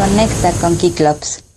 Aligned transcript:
Conecta 0.00 0.50
con 0.62 0.78
Kiklops. 0.78 1.49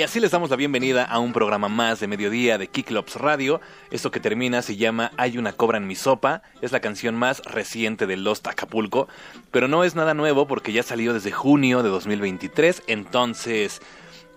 Y 0.00 0.02
así 0.02 0.18
les 0.18 0.30
damos 0.30 0.48
la 0.48 0.56
bienvenida 0.56 1.04
a 1.04 1.18
un 1.18 1.34
programa 1.34 1.68
más 1.68 2.00
de 2.00 2.06
mediodía 2.06 2.56
de 2.56 2.68
Kiklops 2.68 3.16
Radio. 3.16 3.60
Esto 3.90 4.10
que 4.10 4.18
termina 4.18 4.62
se 4.62 4.76
llama 4.76 5.12
Hay 5.18 5.36
una 5.36 5.52
cobra 5.52 5.76
en 5.76 5.86
mi 5.86 5.94
sopa. 5.94 6.40
Es 6.62 6.72
la 6.72 6.80
canción 6.80 7.14
más 7.16 7.42
reciente 7.44 8.06
de 8.06 8.16
Lost 8.16 8.46
Acapulco. 8.46 9.08
Pero 9.50 9.68
no 9.68 9.84
es 9.84 9.94
nada 9.96 10.14
nuevo 10.14 10.46
porque 10.46 10.72
ya 10.72 10.82
salió 10.82 11.12
desde 11.12 11.32
junio 11.32 11.82
de 11.82 11.90
2023. 11.90 12.84
Entonces, 12.86 13.82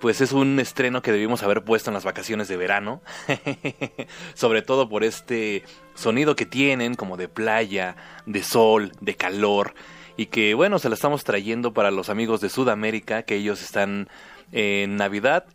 pues 0.01 0.19
es 0.19 0.33
un 0.33 0.59
estreno 0.59 1.01
que 1.01 1.13
debimos 1.13 1.43
haber 1.43 1.63
puesto 1.63 1.89
en 1.89 1.93
las 1.93 2.03
vacaciones 2.03 2.49
de 2.49 2.57
verano. 2.57 3.01
Sobre 4.33 4.63
todo 4.63 4.89
por 4.89 5.05
este 5.05 5.63
sonido 5.95 6.35
que 6.35 6.45
tienen 6.45 6.95
como 6.95 7.15
de 7.15 7.29
playa, 7.29 7.95
de 8.25 8.43
sol, 8.43 8.91
de 8.99 9.15
calor. 9.15 9.75
Y 10.17 10.25
que 10.25 10.55
bueno, 10.55 10.77
se 10.77 10.89
la 10.89 10.95
estamos 10.95 11.23
trayendo 11.23 11.73
para 11.73 11.89
los 11.89 12.09
amigos 12.09 12.41
de 12.41 12.49
Sudamérica, 12.49 13.23
que 13.23 13.35
ellos 13.35 13.61
están 13.61 14.09
en 14.51 14.95
Navidad, 14.97 15.45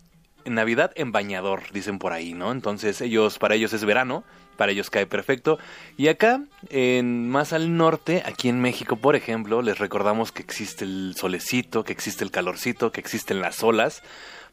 Navidad 0.44 0.92
en 0.94 1.12
bañador, 1.12 1.62
dicen 1.72 1.98
por 1.98 2.12
ahí, 2.12 2.32
¿no? 2.34 2.52
Entonces 2.52 3.00
ellos, 3.00 3.38
para 3.38 3.54
ellos 3.54 3.72
es 3.72 3.84
verano, 3.84 4.24
para 4.56 4.72
ellos 4.72 4.90
cae 4.90 5.06
perfecto. 5.06 5.58
Y 5.96 6.08
acá, 6.08 6.42
en, 6.68 7.28
más 7.30 7.52
al 7.52 7.76
norte, 7.76 8.22
aquí 8.26 8.48
en 8.48 8.60
México, 8.60 8.96
por 8.96 9.16
ejemplo, 9.16 9.62
les 9.62 9.78
recordamos 9.78 10.32
que 10.32 10.42
existe 10.42 10.84
el 10.84 11.14
solecito, 11.16 11.84
que 11.84 11.92
existe 11.92 12.24
el 12.24 12.30
calorcito, 12.30 12.92
que 12.92 13.00
existen 13.00 13.40
las 13.40 13.62
olas, 13.62 14.02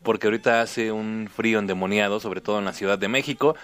porque 0.03 0.27
ahorita 0.27 0.61
hace 0.61 0.91
un 0.91 1.29
frío 1.33 1.59
endemoniado, 1.59 2.19
sobre 2.19 2.41
todo 2.41 2.59
en 2.59 2.65
la 2.65 2.73
Ciudad 2.73 2.99
de 2.99 3.07
México. 3.07 3.55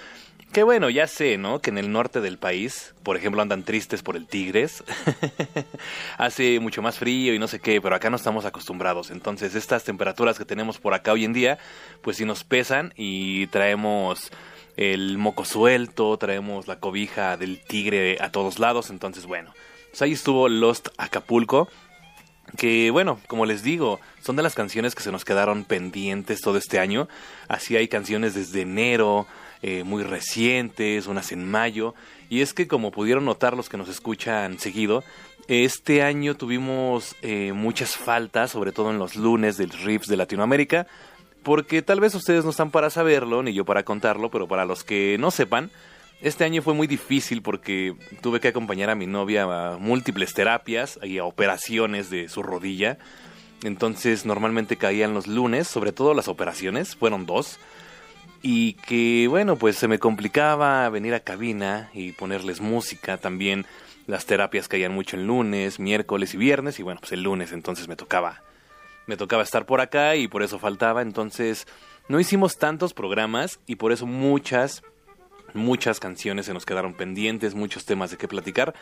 Que 0.51 0.63
bueno, 0.63 0.89
ya 0.89 1.07
sé, 1.07 1.37
¿no? 1.37 1.61
Que 1.61 1.69
en 1.69 1.77
el 1.77 1.93
norte 1.93 2.19
del 2.19 2.37
país, 2.37 2.93
por 3.03 3.15
ejemplo, 3.15 3.41
andan 3.41 3.63
tristes 3.63 4.03
por 4.03 4.17
el 4.17 4.27
Tigres. 4.27 4.83
Hace 6.17 6.59
mucho 6.59 6.81
más 6.81 6.99
frío 6.99 7.33
y 7.33 7.39
no 7.39 7.47
sé 7.47 7.59
qué, 7.61 7.79
pero 7.79 7.95
acá 7.95 8.09
no 8.09 8.17
estamos 8.17 8.43
acostumbrados. 8.43 9.11
Entonces, 9.11 9.55
estas 9.55 9.85
temperaturas 9.85 10.37
que 10.37 10.43
tenemos 10.43 10.77
por 10.77 10.93
acá 10.93 11.13
hoy 11.13 11.23
en 11.23 11.31
día, 11.31 11.57
pues 12.01 12.17
sí 12.17 12.25
nos 12.25 12.43
pesan 12.43 12.93
y 12.97 13.47
traemos 13.47 14.29
el 14.75 15.17
moco 15.17 15.45
suelto, 15.45 16.17
traemos 16.17 16.67
la 16.67 16.81
cobija 16.81 17.37
del 17.37 17.61
tigre 17.63 18.17
a 18.19 18.29
todos 18.29 18.59
lados. 18.59 18.89
Entonces, 18.89 19.25
bueno, 19.25 19.53
pues 19.91 20.01
ahí 20.01 20.11
estuvo 20.11 20.49
Lost 20.49 20.89
Acapulco. 20.97 21.69
Que 22.57 22.91
bueno, 22.91 23.21
como 23.27 23.45
les 23.45 23.63
digo, 23.63 24.01
son 24.21 24.35
de 24.35 24.43
las 24.43 24.55
canciones 24.55 24.95
que 24.95 25.03
se 25.03 25.13
nos 25.13 25.23
quedaron 25.23 25.63
pendientes 25.63 26.41
todo 26.41 26.57
este 26.57 26.79
año. 26.79 27.07
Así 27.47 27.77
hay 27.77 27.87
canciones 27.87 28.33
desde 28.33 28.61
enero, 28.63 29.27
eh, 29.61 29.83
muy 29.83 30.03
recientes, 30.03 31.07
unas 31.07 31.31
en 31.31 31.49
mayo. 31.49 31.93
Y 32.29 32.41
es 32.41 32.53
que 32.53 32.67
como 32.67 32.91
pudieron 32.91 33.25
notar 33.25 33.55
los 33.55 33.69
que 33.69 33.77
nos 33.77 33.89
escuchan 33.89 34.59
seguido, 34.59 35.03
este 35.47 36.01
año 36.01 36.35
tuvimos 36.35 37.15
eh, 37.21 37.51
muchas 37.53 37.95
faltas, 37.97 38.51
sobre 38.51 38.71
todo 38.71 38.91
en 38.91 38.99
los 38.99 39.15
lunes 39.15 39.57
del 39.57 39.71
Riffs 39.71 40.07
de 40.07 40.17
Latinoamérica, 40.17 40.87
porque 41.43 41.81
tal 41.81 41.99
vez 41.99 42.15
ustedes 42.15 42.43
no 42.43 42.51
están 42.51 42.71
para 42.71 42.89
saberlo, 42.89 43.43
ni 43.43 43.53
yo 43.53 43.65
para 43.65 43.83
contarlo, 43.83 44.29
pero 44.29 44.47
para 44.47 44.65
los 44.65 44.83
que 44.83 45.17
no 45.19 45.31
sepan, 45.31 45.71
este 46.21 46.43
año 46.43 46.61
fue 46.61 46.75
muy 46.75 46.85
difícil 46.85 47.41
porque 47.41 47.95
tuve 48.21 48.39
que 48.39 48.47
acompañar 48.47 48.91
a 48.91 48.95
mi 48.95 49.07
novia 49.07 49.43
a 49.43 49.77
múltiples 49.77 50.33
terapias 50.33 50.99
y 51.01 51.17
a 51.17 51.25
operaciones 51.25 52.09
de 52.11 52.29
su 52.29 52.43
rodilla. 52.43 52.99
Entonces 53.63 54.25
normalmente 54.25 54.77
caían 54.77 55.13
los 55.13 55.27
lunes, 55.27 55.67
sobre 55.67 55.91
todo 55.91 56.13
las 56.13 56.27
operaciones, 56.27 56.95
fueron 56.95 57.25
dos 57.25 57.59
y 58.41 58.73
que 58.73 59.27
bueno 59.27 59.55
pues 59.55 59.77
se 59.77 59.87
me 59.87 59.99
complicaba 59.99 60.89
venir 60.89 61.13
a 61.13 61.19
cabina 61.19 61.89
y 61.93 62.11
ponerles 62.11 62.61
música 62.61 63.17
también 63.17 63.65
las 64.07 64.25
terapias 64.25 64.67
caían 64.67 64.93
mucho 64.93 65.15
el 65.15 65.27
lunes 65.27 65.79
miércoles 65.79 66.33
y 66.33 66.37
viernes 66.37 66.79
y 66.79 66.83
bueno 66.83 66.99
pues 66.99 67.11
el 67.11 67.23
lunes 67.23 67.51
entonces 67.51 67.87
me 67.87 67.95
tocaba 67.95 68.41
me 69.07 69.17
tocaba 69.17 69.43
estar 69.43 69.65
por 69.65 69.81
acá 69.81 70.15
y 70.15 70.27
por 70.27 70.43
eso 70.43 70.59
faltaba. 70.59 71.01
Entonces 71.01 71.67
no 72.07 72.19
hicimos 72.19 72.57
tantos 72.57 72.93
programas 72.93 73.59
y 73.67 73.75
por 73.75 73.91
eso 73.91 74.05
muchas 74.05 74.83
muchas 75.53 75.99
canciones 75.99 76.45
se 76.45 76.53
nos 76.53 76.65
quedaron 76.65 76.93
pendientes, 76.93 77.55
muchos 77.55 77.85
temas 77.85 78.11
de 78.11 78.17
qué 78.17 78.27
platicar, 78.27 78.73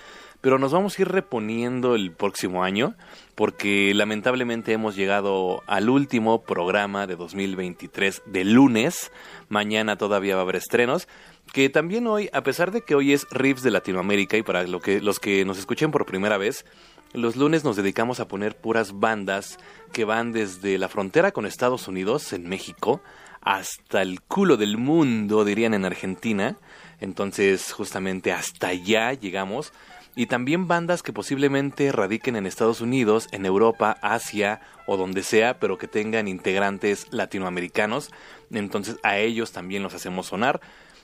pero 0.42 0.60
nos 0.60 0.72
vamos 0.72 0.98
a 0.98 1.02
ir 1.02 1.08
reponiendo 1.08 1.96
el 1.96 2.12
próximo 2.12 2.64
año 2.64 2.96
porque 3.36 3.94
lamentablemente 3.96 4.74
hemos 4.74 4.96
llegado 4.96 5.64
al 5.68 5.90
último 5.90 6.44
programa 6.44 7.08
de 7.08 7.16
2023 7.16 8.24
de 8.26 8.44
lunes, 8.44 9.12
mañana 9.48 9.98
todavía 9.98 10.36
va 10.36 10.42
a 10.42 10.44
haber 10.44 10.58
estrenos, 10.58 11.08
que 11.54 11.70
también 11.70 12.08
hoy, 12.08 12.30
a 12.34 12.44
pesar 12.44 12.72
de 12.72 12.82
que 12.82 12.96
hoy 12.96 13.14
es 13.14 13.28
Riffs 13.32 13.64
de 13.64 13.72
Latinoamérica 13.72 14.38
y 14.38 14.44
para 14.44 14.64
lo 14.64 14.80
que, 14.80 15.02
los 15.02 15.20
que 15.20 15.46
nos 15.46 15.58
escuchen 15.58 15.92
por 15.92 16.06
primera 16.06 16.38
vez, 16.38 16.66
los 17.14 17.36
lunes 17.36 17.64
nos 17.64 17.76
dedicamos 17.76 18.20
a 18.20 18.28
poner 18.28 18.56
puras 18.56 19.00
bandas 19.00 19.58
que 19.92 20.06
van 20.06 20.32
desde 20.32 20.78
la 20.78 20.90
frontera 20.90 21.32
con 21.32 21.46
Estados 21.46 21.88
Unidos, 21.88 22.34
en 22.34 22.48
México, 22.48 23.02
hasta 23.42 24.02
el 24.02 24.22
culo 24.22 24.58
del 24.58 24.78
mundo, 24.78 25.46
dirían 25.46 25.74
en 25.74 25.86
Argentina. 25.86 26.58
Entonces, 27.00 27.72
justamente 27.72 28.32
hasta 28.32 28.68
allá 28.68 29.14
llegamos. 29.14 29.74
Y 30.16 30.26
también 30.26 30.68
bandas 30.68 31.02
que 31.04 31.14
posiblemente 31.14 31.92
radiquen 31.92 32.36
en 32.36 32.46
Estados 32.46 32.82
Unidos, 32.82 33.28
en 33.32 33.46
Europa, 33.46 33.98
Asia 34.02 34.60
o 34.86 34.98
donde 34.98 35.24
sea, 35.24 35.60
pero 35.60 35.78
que 35.78 35.88
tengan 35.88 36.28
integrantes 36.28 37.08
latinoamericanos. 37.12 38.10
Entonces 38.52 38.98
a 39.04 39.18
ellos 39.18 39.52
también 39.52 39.84
los 39.84 39.94
hacemos 39.94 40.28
sonar. 40.28 40.60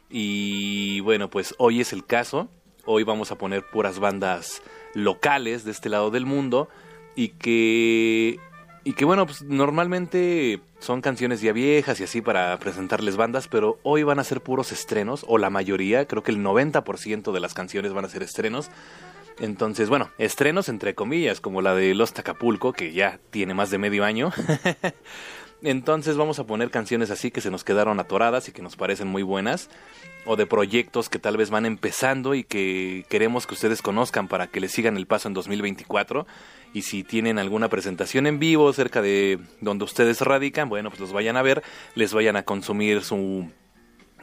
Y 0.10 1.00
bueno, 1.02 1.30
pues 1.30 1.56
hoy 1.60 1.82
es 1.82 1.94
el 1.94 2.06
caso. 2.06 2.50
Hoy 2.86 3.04
vamos 3.04 3.32
a 3.32 3.38
poner 3.38 3.64
puras 3.70 4.00
bandas 4.00 4.62
locales 4.94 5.64
de 5.64 5.72
este 5.72 5.90
lado 5.90 6.12
del 6.12 6.26
mundo 6.26 6.68
y 7.16 7.30
que 7.30 8.40
y 8.84 8.94
que 8.94 9.06
bueno, 9.06 9.26
pues 9.26 9.42
normalmente 9.44 10.60
son 10.86 11.02
canciones 11.02 11.42
ya 11.42 11.52
viejas 11.52 12.00
y 12.00 12.04
así 12.04 12.22
para 12.22 12.56
presentarles 12.60 13.18
bandas, 13.18 13.48
pero 13.48 13.80
hoy 13.82 14.04
van 14.04 14.20
a 14.20 14.24
ser 14.24 14.42
puros 14.42 14.72
estrenos, 14.72 15.26
o 15.28 15.40
la 15.40 15.50
mayoría, 15.50 16.08
creo 16.08 16.22
que 16.22 16.32
el 16.32 16.44
90% 16.44 17.32
de 17.32 17.40
las 17.40 17.56
canciones 17.56 17.92
van 17.92 18.06
a 18.06 18.10
ser 18.10 18.22
estrenos. 18.22 18.70
Entonces, 19.40 19.90
bueno, 19.90 20.12
estrenos 20.20 20.70
entre 20.70 20.94
comillas, 20.94 21.42
como 21.42 21.64
la 21.64 21.74
de 21.74 21.96
Los 21.96 22.14
Tacapulco, 22.14 22.72
que 22.72 22.94
ya 22.94 23.20
tiene 23.32 23.56
más 23.56 23.72
de 23.72 23.80
medio 23.80 24.06
año. 24.06 24.32
Entonces 25.64 26.18
vamos 26.18 26.38
a 26.38 26.46
poner 26.46 26.70
canciones 26.70 27.10
así 27.10 27.32
que 27.32 27.42
se 27.42 27.50
nos 27.50 27.64
quedaron 27.64 28.00
atoradas 28.00 28.48
y 28.48 28.52
que 28.52 28.62
nos 28.62 28.76
parecen 28.76 29.08
muy 29.08 29.24
buenas, 29.24 29.72
o 30.26 30.36
de 30.36 30.46
proyectos 30.46 31.10
que 31.10 31.20
tal 31.20 31.38
vez 31.38 31.50
van 31.50 31.66
empezando 31.66 32.34
y 32.34 32.44
que 32.44 33.06
queremos 33.10 33.46
que 33.48 33.54
ustedes 33.54 33.82
conozcan 33.82 34.28
para 34.28 34.48
que 34.48 34.60
les 34.60 34.72
sigan 34.72 34.98
el 34.98 35.08
paso 35.08 35.28
en 35.28 35.34
2024. 35.34 36.26
Y 36.74 36.82
si 36.82 37.04
tienen 37.04 37.40
alguna 37.40 37.70
presentación 37.70 38.28
en 38.28 38.40
vivo 38.40 38.72
cerca 38.74 39.02
de 39.02 39.40
donde 39.62 39.86
ustedes 39.86 40.22
radican, 40.22 40.68
bueno, 40.68 40.90
pues 40.90 41.00
los 41.00 41.14
vayan 41.14 41.38
a 41.38 41.42
ver, 41.42 41.64
les 41.94 42.14
vayan 42.14 42.36
a 42.36 42.44
consumir 42.44 43.04
su, 43.04 43.50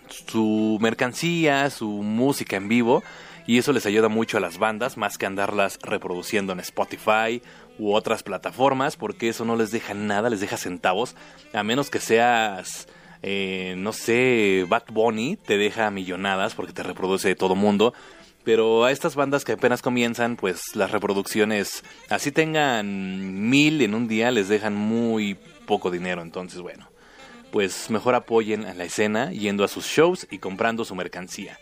su 0.09 0.79
mercancía, 0.81 1.71
su 1.71 1.89
música 1.89 2.57
en 2.57 2.69
vivo 2.69 3.03
y 3.47 3.59
eso 3.59 3.73
les 3.73 3.87
ayuda 3.87 4.09
mucho 4.09 4.37
a 4.37 4.41
las 4.41 4.59
bandas 4.59 4.97
más 4.97 5.19
que 5.19 5.27
andarlas 5.27 5.79
reproduciendo 5.83 6.53
en 6.53 6.61
Spotify 6.61 7.43
u 7.79 7.95
otras 7.95 8.23
plataformas 8.23 8.97
porque 8.97 9.29
eso 9.29 9.45
no 9.45 9.57
les 9.57 9.71
deja 9.71 9.95
nada, 9.95 10.31
les 10.31 10.41
deja 10.41 10.57
centavos 10.57 11.17
a 11.53 11.63
menos 11.63 11.91
que 11.91 12.01
seas 12.01 12.87
eh, 13.23 13.75
no 13.77 13.93
sé, 13.93 14.67
Bad 14.69 14.85
Bunny 14.93 15.37
te 15.37 15.57
deja 15.57 15.91
millonadas 15.91 16.55
porque 16.55 16.73
te 16.73 16.83
reproduce 16.83 17.35
todo 17.35 17.55
mundo 17.55 17.95
pero 18.45 18.85
a 18.85 18.91
estas 18.91 19.15
bandas 19.15 19.45
que 19.45 19.53
apenas 19.53 19.83
comienzan, 19.83 20.37
pues 20.37 20.75
las 20.75 20.91
reproducciones, 20.91 21.85
así 22.09 22.33
tengan 22.33 23.49
mil 23.49 23.81
en 23.83 23.95
un 23.95 24.09
día, 24.09 24.31
les 24.31 24.49
dejan 24.49 24.75
muy 24.75 25.37
poco 25.67 25.91
dinero. 25.91 26.23
Entonces, 26.23 26.61
bueno, 26.61 26.91
pues 27.53 27.91
mejor 27.91 28.15
apoyen 28.15 28.65
a 28.67 28.75
la 28.75 28.85
escena 28.85 29.31
yendo 29.31 29.65
a 29.65 29.69
sus 29.69 29.87
shows 29.87 30.27
y 30.31 30.39
comprando 30.39 30.85
su 30.85 30.95
mercancía. 30.95 31.59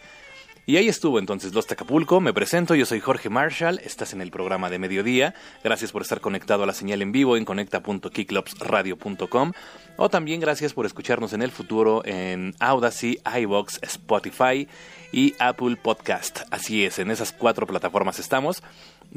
Y 0.71 0.77
ahí 0.77 0.89
estuvo 0.89 1.19
entonces 1.19 1.53
Los 1.53 1.67
Tacapulco, 1.67 2.21
me 2.21 2.33
presento, 2.33 2.77
yo 2.77 2.87
soy 2.87 3.01
Jorge 3.01 3.29
Marshall, 3.29 3.81
estás 3.83 4.13
en 4.13 4.21
el 4.21 4.31
programa 4.31 4.71
de 4.71 4.79
mediodía, 4.79 5.35
gracias 5.65 5.91
por 5.91 6.03
estar 6.03 6.21
conectado 6.21 6.63
a 6.63 6.67
la 6.67 6.75
señal 6.75 7.03
en 7.03 7.11
vivo 7.11 7.37
en 7.37 7.45
conecta.kicklopsradio.com 7.45 9.53
o 9.97 10.09
también 10.09 10.41
gracias 10.41 10.73
por 10.73 10.87
escucharnos 10.87 11.33
en 11.33 11.43
el 11.43 11.51
futuro 11.51 12.03
en 12.05 12.55
Audacy, 12.61 13.19
iVox, 13.41 13.81
Spotify 13.83 14.69
y 15.11 15.35
Apple 15.41 15.75
Podcast. 15.75 16.43
Así 16.53 16.85
es, 16.85 17.01
en 17.01 17.11
esas 17.11 17.33
cuatro 17.33 17.67
plataformas 17.67 18.21
estamos. 18.21 18.63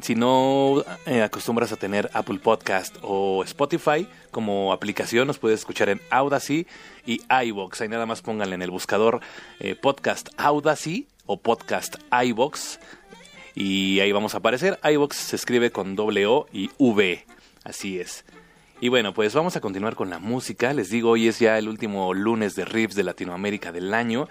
Si 0.01 0.15
no 0.15 0.83
eh, 1.05 1.21
acostumbras 1.21 1.71
a 1.71 1.75
tener 1.75 2.09
Apple 2.13 2.39
Podcast 2.39 2.97
o 3.01 3.43
Spotify 3.43 4.07
como 4.31 4.73
aplicación, 4.73 5.27
nos 5.27 5.37
puedes 5.37 5.59
escuchar 5.59 5.89
en 5.89 6.01
Audacy 6.09 6.65
y 7.05 7.21
iVox. 7.45 7.81
Ahí 7.81 7.89
nada 7.89 8.05
más 8.05 8.21
pónganle 8.21 8.55
en 8.55 8.63
el 8.63 8.71
buscador 8.71 9.21
eh, 9.59 9.75
Podcast 9.75 10.29
Audacy 10.37 11.07
o 11.25 11.37
podcast 11.37 11.95
iBox 12.11 12.79
y 13.55 13.99
ahí 13.99 14.11
vamos 14.11 14.33
a 14.33 14.37
aparecer. 14.37 14.79
iBox 14.83 15.15
se 15.15 15.35
escribe 15.35 15.71
con 15.71 15.95
doble 15.95 16.25
O 16.25 16.47
y 16.51 16.71
V, 16.79 17.25
así 17.63 17.99
es. 17.99 18.25
Y 18.81 18.89
bueno, 18.89 19.13
pues 19.13 19.33
vamos 19.33 19.55
a 19.55 19.61
continuar 19.61 19.95
con 19.95 20.09
la 20.09 20.19
música. 20.19 20.73
Les 20.73 20.89
digo, 20.89 21.11
hoy 21.11 21.27
es 21.27 21.39
ya 21.39 21.57
el 21.57 21.69
último 21.69 22.13
lunes 22.13 22.55
de 22.55 22.65
Riffs 22.65 22.95
de 22.95 23.03
Latinoamérica 23.03 23.71
del 23.71 23.93
año. 23.93 24.27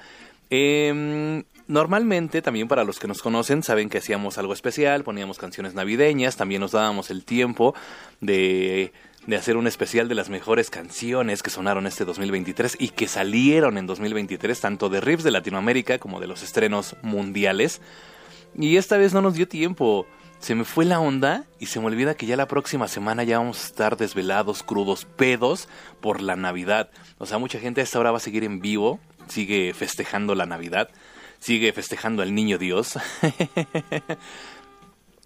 Em, 0.51 1.45
normalmente, 1.69 2.43
también 2.43 2.69
para 2.69 2.85
los 2.85 2.99
que 2.99 3.09
nos 3.09 3.23
conocen, 3.23 3.63
saben 3.63 3.89
que 3.89 3.99
hacíamos 3.99 4.39
algo 4.39 4.53
especial, 4.53 5.05
poníamos 5.05 5.39
canciones 5.39 5.75
navideñas, 5.75 6.37
también 6.37 6.61
nos 6.61 6.73
dábamos 6.73 7.11
el 7.11 7.25
tiempo 7.25 7.75
de 8.21 8.93
de 9.27 9.37
hacer 9.37 9.57
un 9.57 9.67
especial 9.67 10.09
de 10.09 10.15
las 10.15 10.31
mejores 10.31 10.71
canciones 10.71 11.43
que 11.43 11.51
sonaron 11.51 11.87
este 11.87 12.05
2023 12.05 12.77
y 12.79 12.89
que 12.89 13.07
salieron 13.07 13.79
en 13.79 13.87
2023, 13.87 14.61
tanto 14.61 14.89
de 14.89 15.01
riffs 15.01 15.23
de 15.23 15.31
Latinoamérica 15.31 15.99
como 15.99 16.21
de 16.21 16.27
los 16.27 16.43
estrenos 16.43 16.97
mundiales. 17.03 17.81
Y 18.59 18.77
esta 18.77 18.97
vez 18.97 19.15
no 19.15 19.23
nos 19.23 19.35
dio 19.35 19.47
tiempo. 19.47 20.07
Se 20.41 20.57
me 20.57 20.65
fue 20.65 20.85
la 20.85 20.99
onda 20.99 21.45
y 21.61 21.67
se 21.67 21.79
me 21.79 21.87
olvida 21.87 22.17
que 22.17 22.27
ya 22.27 22.37
la 22.37 22.49
próxima 22.49 22.89
semana 22.89 23.23
ya 23.23 23.39
vamos 23.39 23.63
a 23.63 23.67
estar 23.67 23.97
desvelados, 23.97 24.65
crudos, 24.65 25.05
pedos 25.05 25.69
por 26.01 26.21
la 26.21 26.35
Navidad. 26.35 26.91
O 27.19 27.27
sea, 27.27 27.39
mucha 27.39 27.61
gente 27.61 27.81
a 27.81 27.85
esta 27.85 28.01
hora 28.01 28.11
va 28.11 28.17
a 28.17 28.21
seguir 28.21 28.43
en 28.43 28.61
vivo, 28.61 28.99
sigue 29.29 29.73
festejando 29.73 30.35
la 30.35 30.47
Navidad, 30.47 30.91
sigue 31.43 31.73
festejando 31.73 32.23
al 32.23 32.35
niño 32.35 32.57
Dios. 32.57 32.99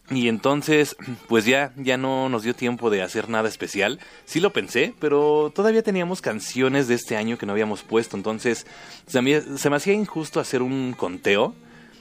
Y 0.09 0.29
entonces, 0.29 0.95
pues 1.27 1.47
ya, 1.47 1.73
ya 1.77 1.97
no 1.97 2.29
nos 2.29 2.45
dio 2.45 2.55
tiempo 2.55 2.91
de 2.91 3.03
hacer 3.03 3.29
nada 3.29 3.49
especial. 3.49 3.99
Sí 4.25 4.39
lo 4.39 4.53
pensé, 4.53 4.95
pero 5.01 5.51
todavía 5.53 5.83
teníamos 5.83 6.21
canciones 6.21 6.87
de 6.87 6.95
este 6.95 7.17
año 7.17 7.37
que 7.37 7.45
no 7.45 7.51
habíamos 7.51 7.83
puesto. 7.83 8.17
Entonces, 8.17 8.69
se 9.09 9.21
me, 9.21 9.41
se 9.41 9.69
me 9.69 9.75
hacía 9.75 9.95
injusto 9.95 10.39
hacer 10.39 10.63
un 10.63 10.95
conteo 10.97 11.57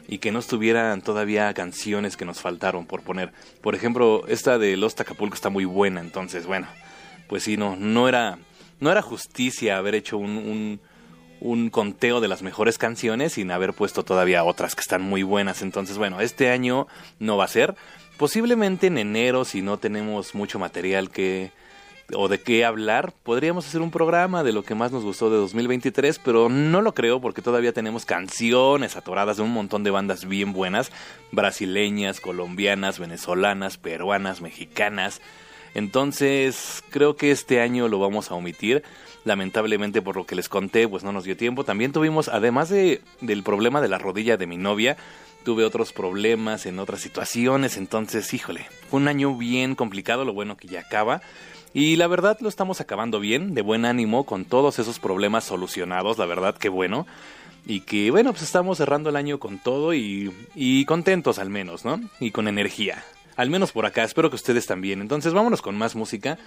y 0.07 0.19
que 0.19 0.31
no 0.31 0.37
estuvieran 0.37 1.01
todavía 1.01 1.51
canciones 1.55 2.15
que 2.15 2.25
nos 2.25 2.41
faltaron 2.41 2.85
por 2.85 3.01
poner. 3.01 3.33
Por 3.61 3.73
ejemplo, 3.73 4.23
esta 4.27 4.59
de 4.59 4.77
Los 4.77 4.93
Tacapulco 4.93 5.33
está 5.33 5.49
muy 5.49 5.65
buena. 5.65 5.99
Entonces, 5.99 6.45
bueno, 6.45 6.67
pues 7.27 7.41
sí, 7.41 7.57
no, 7.57 7.75
no 7.75 8.07
era, 8.07 8.37
no 8.79 8.91
era 8.91 9.01
justicia 9.01 9.77
haber 9.77 9.95
hecho 9.95 10.19
un 10.19 10.79
un 11.45 11.69
conteo 11.69 12.21
de 12.21 12.27
las 12.27 12.41
mejores 12.41 12.79
canciones 12.79 13.33
sin 13.33 13.51
haber 13.51 13.73
puesto 13.73 14.03
todavía 14.03 14.43
otras 14.43 14.73
que 14.73 14.81
están 14.81 15.03
muy 15.03 15.21
buenas. 15.21 15.61
Entonces, 15.61 15.97
bueno, 15.97 16.19
este 16.19 16.49
año 16.49 16.87
no 17.19 17.37
va 17.37 17.45
a 17.45 17.49
ser. 17.49 17.75
Posiblemente 18.17 18.87
en 18.87 18.97
enero, 18.97 19.45
si 19.45 19.61
no 19.61 19.77
tenemos 19.77 20.33
mucho 20.33 20.57
material 20.57 21.11
que 21.11 21.51
o 22.13 22.27
de 22.27 22.39
qué 22.39 22.65
hablar, 22.65 23.13
podríamos 23.23 23.67
hacer 23.67 23.81
un 23.81 23.91
programa 23.91 24.43
de 24.43 24.53
lo 24.53 24.63
que 24.63 24.75
más 24.75 24.91
nos 24.91 25.03
gustó 25.03 25.29
de 25.29 25.37
2023, 25.37 26.19
pero 26.19 26.49
no 26.49 26.81
lo 26.81 26.93
creo 26.93 27.19
porque 27.19 27.41
todavía 27.41 27.73
tenemos 27.73 28.05
canciones 28.05 28.95
atoradas 28.95 29.37
de 29.37 29.43
un 29.43 29.51
montón 29.51 29.83
de 29.83 29.91
bandas 29.91 30.25
bien 30.25 30.51
buenas, 30.53 30.91
brasileñas, 31.31 32.21
colombianas, 32.21 32.99
venezolanas, 32.99 33.77
peruanas, 33.77 34.41
mexicanas. 34.41 35.21
Entonces, 35.75 36.83
creo 36.89 37.17
que 37.17 37.31
este 37.31 37.61
año 37.61 37.87
lo 37.87 37.99
vamos 37.99 38.31
a 38.31 38.35
omitir. 38.35 38.81
Lamentablemente 39.25 40.01
por 40.01 40.15
lo 40.15 40.25
que 40.25 40.35
les 40.35 40.49
conté, 40.49 40.87
pues 40.87 41.03
no 41.03 41.11
nos 41.11 41.25
dio 41.25 41.35
tiempo. 41.35 41.65
También 41.65 41.91
tuvimos, 41.91 42.29
además 42.29 42.69
de, 42.69 43.01
del 43.21 43.43
problema 43.43 43.81
de 43.81 43.89
la 43.89 43.97
rodilla 43.97 44.37
de 44.37 44.47
mi 44.47 44.57
novia, 44.57 44.95
tuve 45.43 45.65
otros 45.65 45.91
problemas 45.91 46.65
en 46.65 46.79
otras 46.79 47.01
situaciones. 47.01 47.75
Entonces, 47.75 48.33
híjole, 48.33 48.67
fue 48.89 49.01
un 49.01 49.09
año 49.09 49.35
bien 49.35 49.75
complicado, 49.75 50.23
lo 50.23 50.33
bueno 50.33 50.55
que 50.55 50.69
ya 50.69 50.79
acaba. 50.79 51.21
Y 51.73 51.97
la 51.97 52.07
verdad 52.07 52.37
lo 52.39 52.47
estamos 52.47 52.79
acabando 52.79 53.19
bien, 53.19 53.53
de 53.53 53.61
buen 53.61 53.83
ánimo, 53.83 54.25
con 54.25 54.45
todos 54.45 54.79
esos 54.79 54.99
problemas 54.99 55.43
solucionados, 55.43 56.17
la 56.17 56.25
verdad 56.25 56.55
que 56.55 56.69
bueno. 56.69 57.05
Y 57.65 57.81
que 57.81 58.11
bueno, 58.11 58.31
pues 58.31 58.43
estamos 58.43 58.77
cerrando 58.77 59.09
el 59.09 59.17
año 59.17 59.39
con 59.39 59.59
todo 59.59 59.93
y, 59.93 60.31
y 60.55 60.85
contentos 60.85 61.37
al 61.37 61.49
menos, 61.49 61.83
¿no? 61.83 61.99
Y 62.21 62.31
con 62.31 62.47
energía. 62.47 63.03
Al 63.35 63.49
menos 63.49 63.71
por 63.71 63.85
acá, 63.85 64.03
espero 64.03 64.29
que 64.29 64.35
ustedes 64.35 64.65
también. 64.65 65.01
Entonces 65.01 65.33
vámonos 65.33 65.61
con 65.61 65.77
más 65.77 65.95
música. 65.95 66.37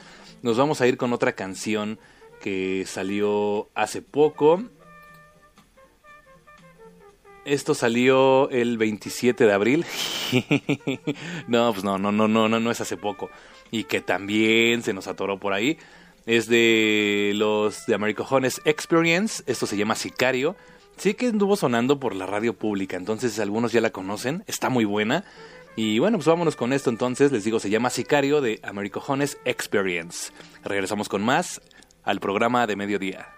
Nos 0.42 0.56
vamos 0.56 0.80
a 0.80 0.86
ir 0.86 0.96
con 0.96 1.12
otra 1.12 1.32
canción 1.32 1.98
que 2.40 2.84
salió 2.86 3.68
hace 3.74 4.02
poco. 4.02 4.62
Esto 7.44 7.74
salió 7.74 8.50
el 8.50 8.78
27 8.78 9.44
de 9.44 9.52
abril. 9.52 9.86
no, 11.48 11.72
pues 11.72 11.84
no, 11.84 11.98
no, 11.98 12.12
no, 12.12 12.28
no, 12.28 12.48
no, 12.48 12.60
no 12.60 12.70
es 12.70 12.80
hace 12.80 12.96
poco. 12.96 13.30
Y 13.70 13.84
que 13.84 14.00
también 14.00 14.82
se 14.82 14.92
nos 14.92 15.08
atoró 15.08 15.38
por 15.38 15.52
ahí. 15.52 15.78
Es 16.26 16.46
de 16.46 17.32
los 17.34 17.86
de 17.86 17.94
Americojones 17.94 18.60
Experience. 18.64 19.42
Esto 19.46 19.66
se 19.66 19.76
llama 19.76 19.94
Sicario. 19.94 20.56
Sí 20.98 21.14
que 21.14 21.28
anduvo 21.28 21.56
sonando 21.56 22.00
por 22.00 22.14
la 22.14 22.26
radio 22.26 22.54
pública, 22.54 22.96
entonces 22.96 23.38
algunos 23.38 23.70
ya 23.70 23.80
la 23.80 23.90
conocen. 23.90 24.42
Está 24.48 24.68
muy 24.68 24.84
buena. 24.84 25.24
Y 25.80 26.00
bueno, 26.00 26.18
pues 26.18 26.26
vámonos 26.26 26.56
con 26.56 26.72
esto 26.72 26.90
entonces. 26.90 27.30
Les 27.30 27.44
digo, 27.44 27.60
se 27.60 27.70
llama 27.70 27.88
Sicario 27.88 28.40
de 28.40 28.58
Americojones 28.64 29.38
Experience. 29.44 30.32
Regresamos 30.64 31.08
con 31.08 31.22
más 31.22 31.62
al 32.02 32.18
programa 32.18 32.66
de 32.66 32.74
mediodía. 32.74 33.28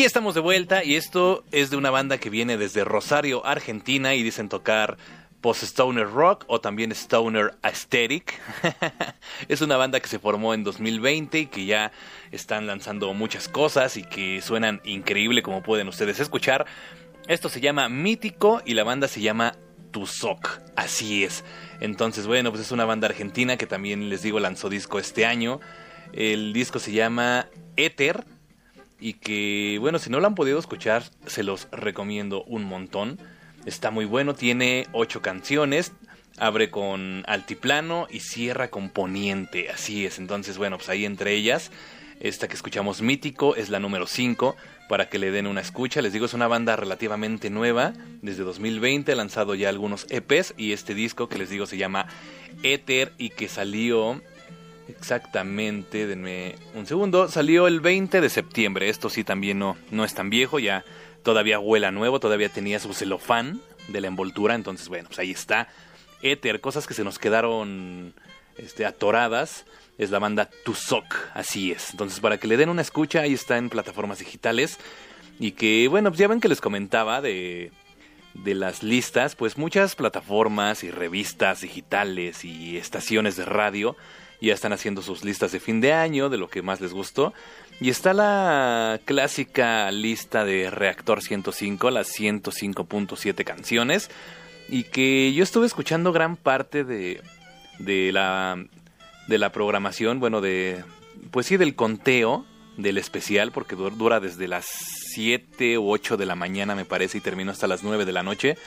Y 0.00 0.04
estamos 0.04 0.34
de 0.34 0.40
vuelta 0.40 0.82
y 0.82 0.96
esto 0.96 1.44
es 1.52 1.68
de 1.68 1.76
una 1.76 1.90
banda 1.90 2.16
que 2.16 2.30
viene 2.30 2.56
desde 2.56 2.84
Rosario, 2.84 3.44
Argentina 3.44 4.14
y 4.14 4.22
dicen 4.22 4.48
tocar 4.48 4.96
post-stoner 5.42 6.10
rock 6.10 6.46
o 6.46 6.58
también 6.58 6.90
stoner 6.92 7.52
aesthetic. 7.60 8.40
es 9.48 9.60
una 9.60 9.76
banda 9.76 10.00
que 10.00 10.08
se 10.08 10.18
formó 10.18 10.54
en 10.54 10.64
2020 10.64 11.40
y 11.40 11.46
que 11.48 11.66
ya 11.66 11.92
están 12.32 12.66
lanzando 12.66 13.12
muchas 13.12 13.46
cosas 13.46 13.98
y 13.98 14.02
que 14.02 14.40
suenan 14.40 14.80
increíble 14.84 15.42
como 15.42 15.62
pueden 15.62 15.86
ustedes 15.86 16.18
escuchar. 16.18 16.64
Esto 17.28 17.50
se 17.50 17.60
llama 17.60 17.90
Mítico 17.90 18.62
y 18.64 18.72
la 18.72 18.84
banda 18.84 19.06
se 19.06 19.20
llama 19.20 19.54
Tuzoc. 19.90 20.62
Así 20.76 21.24
es. 21.24 21.44
Entonces, 21.80 22.26
bueno, 22.26 22.48
pues 22.52 22.62
es 22.62 22.72
una 22.72 22.86
banda 22.86 23.06
argentina 23.06 23.58
que 23.58 23.66
también 23.66 24.08
les 24.08 24.22
digo 24.22 24.40
lanzó 24.40 24.70
disco 24.70 24.98
este 24.98 25.26
año. 25.26 25.60
El 26.14 26.54
disco 26.54 26.78
se 26.78 26.92
llama 26.92 27.48
Ether 27.76 28.24
y 29.00 29.14
que, 29.14 29.78
bueno, 29.80 29.98
si 29.98 30.10
no 30.10 30.20
lo 30.20 30.26
han 30.26 30.34
podido 30.34 30.58
escuchar, 30.58 31.04
se 31.26 31.42
los 31.42 31.68
recomiendo 31.72 32.44
un 32.44 32.64
montón. 32.64 33.18
Está 33.66 33.90
muy 33.90 34.04
bueno, 34.04 34.34
tiene 34.34 34.86
ocho 34.92 35.22
canciones, 35.22 35.92
abre 36.38 36.70
con 36.70 37.24
Altiplano 37.26 38.06
y 38.10 38.20
cierra 38.20 38.68
con 38.68 38.90
Poniente, 38.90 39.70
así 39.70 40.06
es. 40.06 40.18
Entonces, 40.18 40.58
bueno, 40.58 40.76
pues 40.76 40.88
ahí 40.88 41.04
entre 41.04 41.32
ellas, 41.34 41.70
esta 42.20 42.48
que 42.48 42.54
escuchamos 42.54 43.00
Mítico 43.00 43.56
es 43.56 43.70
la 43.70 43.80
número 43.80 44.06
5 44.06 44.54
para 44.88 45.08
que 45.08 45.18
le 45.18 45.30
den 45.30 45.46
una 45.46 45.62
escucha. 45.62 46.02
Les 46.02 46.12
digo, 46.12 46.26
es 46.26 46.34
una 46.34 46.48
banda 46.48 46.76
relativamente 46.76 47.48
nueva, 47.48 47.94
desde 48.20 48.42
2020 48.42 49.12
ha 49.12 49.14
lanzado 49.14 49.54
ya 49.54 49.70
algunos 49.70 50.06
EPs 50.10 50.54
y 50.58 50.72
este 50.72 50.94
disco 50.94 51.28
que 51.28 51.38
les 51.38 51.48
digo 51.48 51.66
se 51.66 51.78
llama 51.78 52.06
Ether 52.62 53.12
y 53.16 53.30
que 53.30 53.48
salió 53.48 54.20
exactamente, 54.96 56.06
denme 56.06 56.56
un 56.74 56.86
segundo, 56.86 57.28
salió 57.28 57.66
el 57.66 57.80
20 57.80 58.20
de 58.20 58.28
septiembre. 58.28 58.88
Esto 58.88 59.10
sí 59.10 59.24
también 59.24 59.58
no, 59.58 59.76
no 59.90 60.04
es 60.04 60.14
tan 60.14 60.30
viejo, 60.30 60.58
ya 60.58 60.84
todavía 61.22 61.58
huela 61.58 61.90
nuevo, 61.90 62.20
todavía 62.20 62.48
tenía 62.48 62.78
su 62.78 62.92
celofán 62.94 63.60
de 63.88 64.00
la 64.00 64.08
envoltura, 64.08 64.54
entonces 64.54 64.88
bueno, 64.88 65.08
pues 65.08 65.18
ahí 65.18 65.30
está. 65.30 65.68
Ether, 66.22 66.60
cosas 66.60 66.86
que 66.86 66.94
se 66.94 67.04
nos 67.04 67.18
quedaron 67.18 68.14
este, 68.58 68.84
atoradas 68.84 69.64
es 69.98 70.10
la 70.10 70.18
banda 70.18 70.48
Tuzoc, 70.64 71.04
así 71.34 71.72
es. 71.72 71.90
Entonces, 71.90 72.20
para 72.20 72.38
que 72.38 72.46
le 72.46 72.56
den 72.56 72.68
una 72.68 72.82
escucha, 72.82 73.20
ahí 73.20 73.34
está 73.34 73.58
en 73.58 73.68
plataformas 73.68 74.18
digitales. 74.18 74.78
Y 75.38 75.52
que, 75.52 75.88
bueno, 75.88 76.10
pues 76.10 76.18
ya 76.18 76.28
ven 76.28 76.40
que 76.40 76.48
les 76.48 76.60
comentaba 76.60 77.20
de, 77.20 77.70
de 78.34 78.54
las 78.54 78.82
listas, 78.82 79.36
pues 79.36 79.58
muchas 79.58 79.94
plataformas 79.96 80.84
y 80.84 80.90
revistas 80.90 81.60
digitales 81.62 82.44
y 82.44 82.76
estaciones 82.76 83.36
de 83.36 83.44
radio 83.44 83.96
ya 84.48 84.54
están 84.54 84.72
haciendo 84.72 85.02
sus 85.02 85.24
listas 85.24 85.52
de 85.52 85.60
fin 85.60 85.80
de 85.80 85.92
año, 85.92 86.28
de 86.28 86.38
lo 86.38 86.48
que 86.48 86.62
más 86.62 86.80
les 86.80 86.92
gustó. 86.92 87.32
Y 87.80 87.90
está 87.90 88.12
la 88.12 89.00
clásica 89.04 89.90
lista 89.90 90.44
de 90.44 90.70
Reactor 90.70 91.22
105, 91.22 91.90
las 91.90 92.08
105.7 92.08 93.44
canciones. 93.44 94.10
Y 94.68 94.84
que 94.84 95.32
yo 95.32 95.42
estuve 95.42 95.66
escuchando 95.66 96.12
gran 96.12 96.36
parte 96.36 96.84
de, 96.84 97.22
de 97.78 98.12
la 98.12 98.64
de 99.30 99.38
la 99.38 99.52
programación, 99.52 100.18
bueno, 100.18 100.40
de, 100.40 100.84
pues 101.30 101.46
sí, 101.46 101.56
del 101.56 101.76
conteo 101.76 102.44
del 102.76 102.98
especial, 102.98 103.52
porque 103.52 103.76
dura 103.76 104.18
desde 104.18 104.48
las 104.48 104.66
7 104.66 105.78
u 105.78 105.90
8 105.90 106.16
de 106.16 106.26
la 106.26 106.34
mañana, 106.34 106.74
me 106.74 106.84
parece, 106.84 107.18
y 107.18 107.20
terminó 107.20 107.52
hasta 107.52 107.68
las 107.68 107.84
9 107.84 108.04
de 108.04 108.12
la 108.12 108.24
noche. 108.24 108.58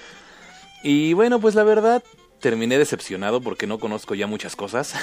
Y 0.82 1.14
bueno, 1.14 1.40
pues 1.40 1.56
la 1.56 1.64
verdad, 1.64 2.02
terminé 2.44 2.78
decepcionado 2.78 3.40
porque 3.40 3.68
no 3.68 3.80
conozco 3.80 4.16
ya 4.16 4.28
muchas 4.28 4.58
cosas. 4.58 4.94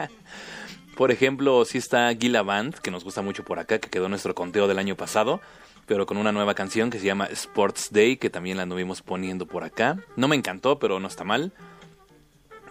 por 0.96 1.12
ejemplo, 1.12 1.64
sí 1.64 1.78
está 1.78 2.12
Gila 2.12 2.42
Band, 2.42 2.74
que 2.74 2.90
nos 2.90 3.04
gusta 3.04 3.22
mucho 3.22 3.44
por 3.44 3.60
acá, 3.60 3.78
que 3.78 3.88
quedó 3.88 4.08
nuestro 4.08 4.34
conteo 4.34 4.66
del 4.66 4.80
año 4.80 4.96
pasado, 4.96 5.40
pero 5.86 6.06
con 6.06 6.16
una 6.16 6.32
nueva 6.32 6.54
canción 6.54 6.90
que 6.90 6.98
se 6.98 7.06
llama 7.06 7.26
Sports 7.26 7.90
Day, 7.92 8.16
que 8.16 8.30
también 8.30 8.56
la 8.56 8.64
anduvimos 8.64 9.00
poniendo 9.00 9.46
por 9.46 9.62
acá. 9.62 9.98
No 10.16 10.26
me 10.26 10.34
encantó, 10.34 10.80
pero 10.80 10.98
no 10.98 11.06
está 11.06 11.22
mal. 11.22 11.52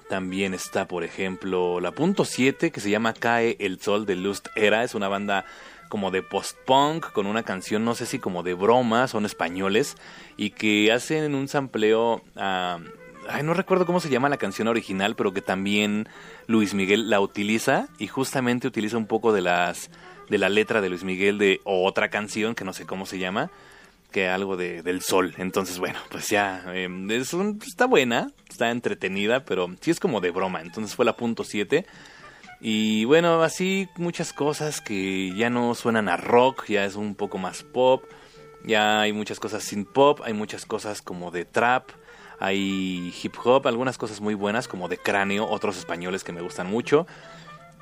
También 0.10 0.54
está, 0.54 0.86
por 0.86 1.06
ejemplo, 1.06 1.80
la 1.80 1.92
punto 1.92 2.26
7 2.26 2.72
que 2.72 2.82
se 2.82 2.90
llama 2.90 3.14
Cae 3.14 3.56
el 3.62 3.80
Sol 3.80 4.06
de 4.06 4.18
Lust 4.18 4.50
Era. 4.58 4.84
Es 4.84 4.94
una 4.94 5.08
banda 5.08 5.46
como 5.88 6.12
de 6.12 6.22
post-punk 6.22 7.14
con 7.14 7.28
una 7.28 7.44
canción, 7.44 7.86
no 7.86 7.96
sé 7.96 8.06
si 8.06 8.20
como 8.20 8.44
de 8.44 8.56
broma, 8.56 9.08
son 9.08 9.26
españoles 9.26 9.96
y 10.36 10.50
que 10.50 10.92
hacen 10.92 11.34
un 11.34 11.48
sampleo. 11.48 12.22
Ay, 13.30 13.44
no 13.44 13.54
recuerdo 13.54 13.86
cómo 13.86 14.00
se 14.00 14.10
llama 14.10 14.30
la 14.30 14.38
canción 14.38 14.68
original, 14.68 15.16
pero 15.16 15.34
que 15.34 15.42
también 15.42 16.08
Luis 16.48 16.74
Miguel 16.74 17.10
la 17.10 17.20
utiliza 17.22 17.88
y 17.98 18.08
justamente 18.08 18.68
utiliza 18.68 18.98
un 18.98 19.08
poco 19.08 19.32
de 19.34 19.42
las 19.42 19.90
de 20.30 20.38
la 20.38 20.50
letra 20.50 20.82
de 20.82 20.90
Luis 20.90 21.04
Miguel 21.04 21.38
de 21.38 21.60
otra 21.64 22.10
canción 22.10 22.54
que 22.54 22.64
no 22.64 22.74
sé 22.74 22.86
cómo 22.86 23.06
se 23.06 23.18
llama 23.18 23.50
que 24.12 24.28
algo 24.28 24.58
de, 24.58 24.82
del 24.82 25.02
sol. 25.02 25.34
Entonces, 25.38 25.80
bueno, 25.80 26.00
pues 26.10 26.28
ya 26.30 26.64
em, 26.74 27.10
es 27.12 27.34
un, 27.34 27.60
está 27.66 27.86
buena, 27.86 28.32
está 28.50 28.72
entretenida, 28.72 29.46
pero 29.46 29.68
sí 29.82 29.92
es 29.92 30.00
como 30.00 30.22
de 30.22 30.32
broma. 30.32 30.62
Entonces 30.62 30.96
fue 30.96 31.06
la 31.06 31.16
punto 31.16 31.44
7. 31.44 31.86
Y 32.62 33.06
bueno, 33.06 33.42
así 33.44 33.88
muchas 33.98 34.34
cosas 34.34 34.82
que 34.82 35.34
ya 35.36 35.50
no 35.50 35.76
suenan 35.76 36.10
a 36.10 36.18
rock, 36.18 36.66
ya 36.68 36.86
es 36.86 36.96
un 36.96 37.16
poco 37.16 37.38
más 37.38 37.64
pop. 37.64 38.04
Ya 38.66 39.02
hay 39.02 39.14
muchas 39.14 39.40
cosas 39.40 39.64
sin 39.64 39.86
pop, 39.86 40.20
hay 40.24 40.34
muchas 40.34 40.66
cosas 40.66 41.02
como 41.02 41.32
de 41.32 41.46
trap, 41.46 41.92
hay 42.40 43.14
hip 43.22 43.36
hop, 43.44 43.68
algunas 43.68 43.98
cosas 43.98 44.22
muy 44.22 44.34
buenas 44.34 44.68
como 44.68 44.88
de 44.88 44.98
cráneo, 44.98 45.48
otros 45.50 45.78
españoles 45.78 46.24
que 46.24 46.32
me 46.32 46.42
gustan 46.42 46.68
mucho. 46.68 47.06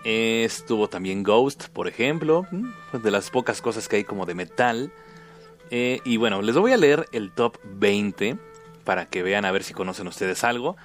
Estuvo 0.04 0.88
también 0.88 1.24
Ghost, 1.24 1.68
por 1.70 1.88
ejemplo, 1.88 2.46
de 2.94 3.12
las 3.12 3.30
pocas 3.30 3.62
cosas 3.62 3.88
que 3.88 3.98
hay 3.98 4.04
como 4.04 4.26
de 4.26 4.36
metal. 4.36 4.92
Eh, 5.70 6.00
y 6.06 6.18
bueno, 6.18 6.42
les 6.42 6.56
voy 6.56 6.72
a 6.72 6.78
leer 6.78 7.08
el 7.12 7.32
top 7.32 7.58
20 7.64 8.38
para 8.84 9.06
que 9.06 9.22
vean 9.22 9.46
a 9.46 9.52
ver 9.52 9.64
si 9.64 9.74
conocen 9.74 10.08
ustedes 10.08 10.44
algo. 10.44 10.78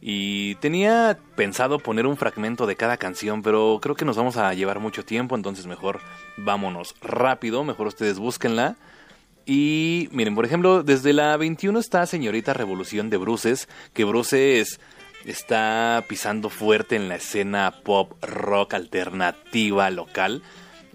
Y 0.00 0.56
tenía 0.56 1.18
pensado 1.34 1.78
poner 1.78 2.06
un 2.06 2.16
fragmento 2.16 2.66
de 2.66 2.76
cada 2.76 2.96
canción, 2.98 3.42
pero 3.42 3.78
creo 3.80 3.94
que 3.94 4.04
nos 4.04 4.16
vamos 4.16 4.36
a 4.36 4.52
llevar 4.52 4.80
mucho 4.80 5.04
tiempo, 5.04 5.34
entonces 5.34 5.66
mejor 5.66 6.00
vámonos 6.36 6.94
rápido, 7.00 7.64
mejor 7.64 7.86
ustedes 7.86 8.18
búsquenla. 8.18 8.76
Y 9.46 10.08
miren, 10.12 10.34
por 10.34 10.46
ejemplo, 10.46 10.82
desde 10.82 11.12
la 11.12 11.36
21 11.36 11.78
está 11.78 12.06
Señorita 12.06 12.54
Revolución 12.54 13.10
de 13.10 13.18
Bruces, 13.18 13.68
que 13.92 14.04
Bruces 14.04 14.80
está 15.26 16.04
pisando 16.08 16.48
fuerte 16.50 16.96
en 16.96 17.08
la 17.08 17.16
escena 17.16 17.80
pop 17.82 18.12
rock 18.22 18.74
alternativa 18.74 19.90
local. 19.90 20.42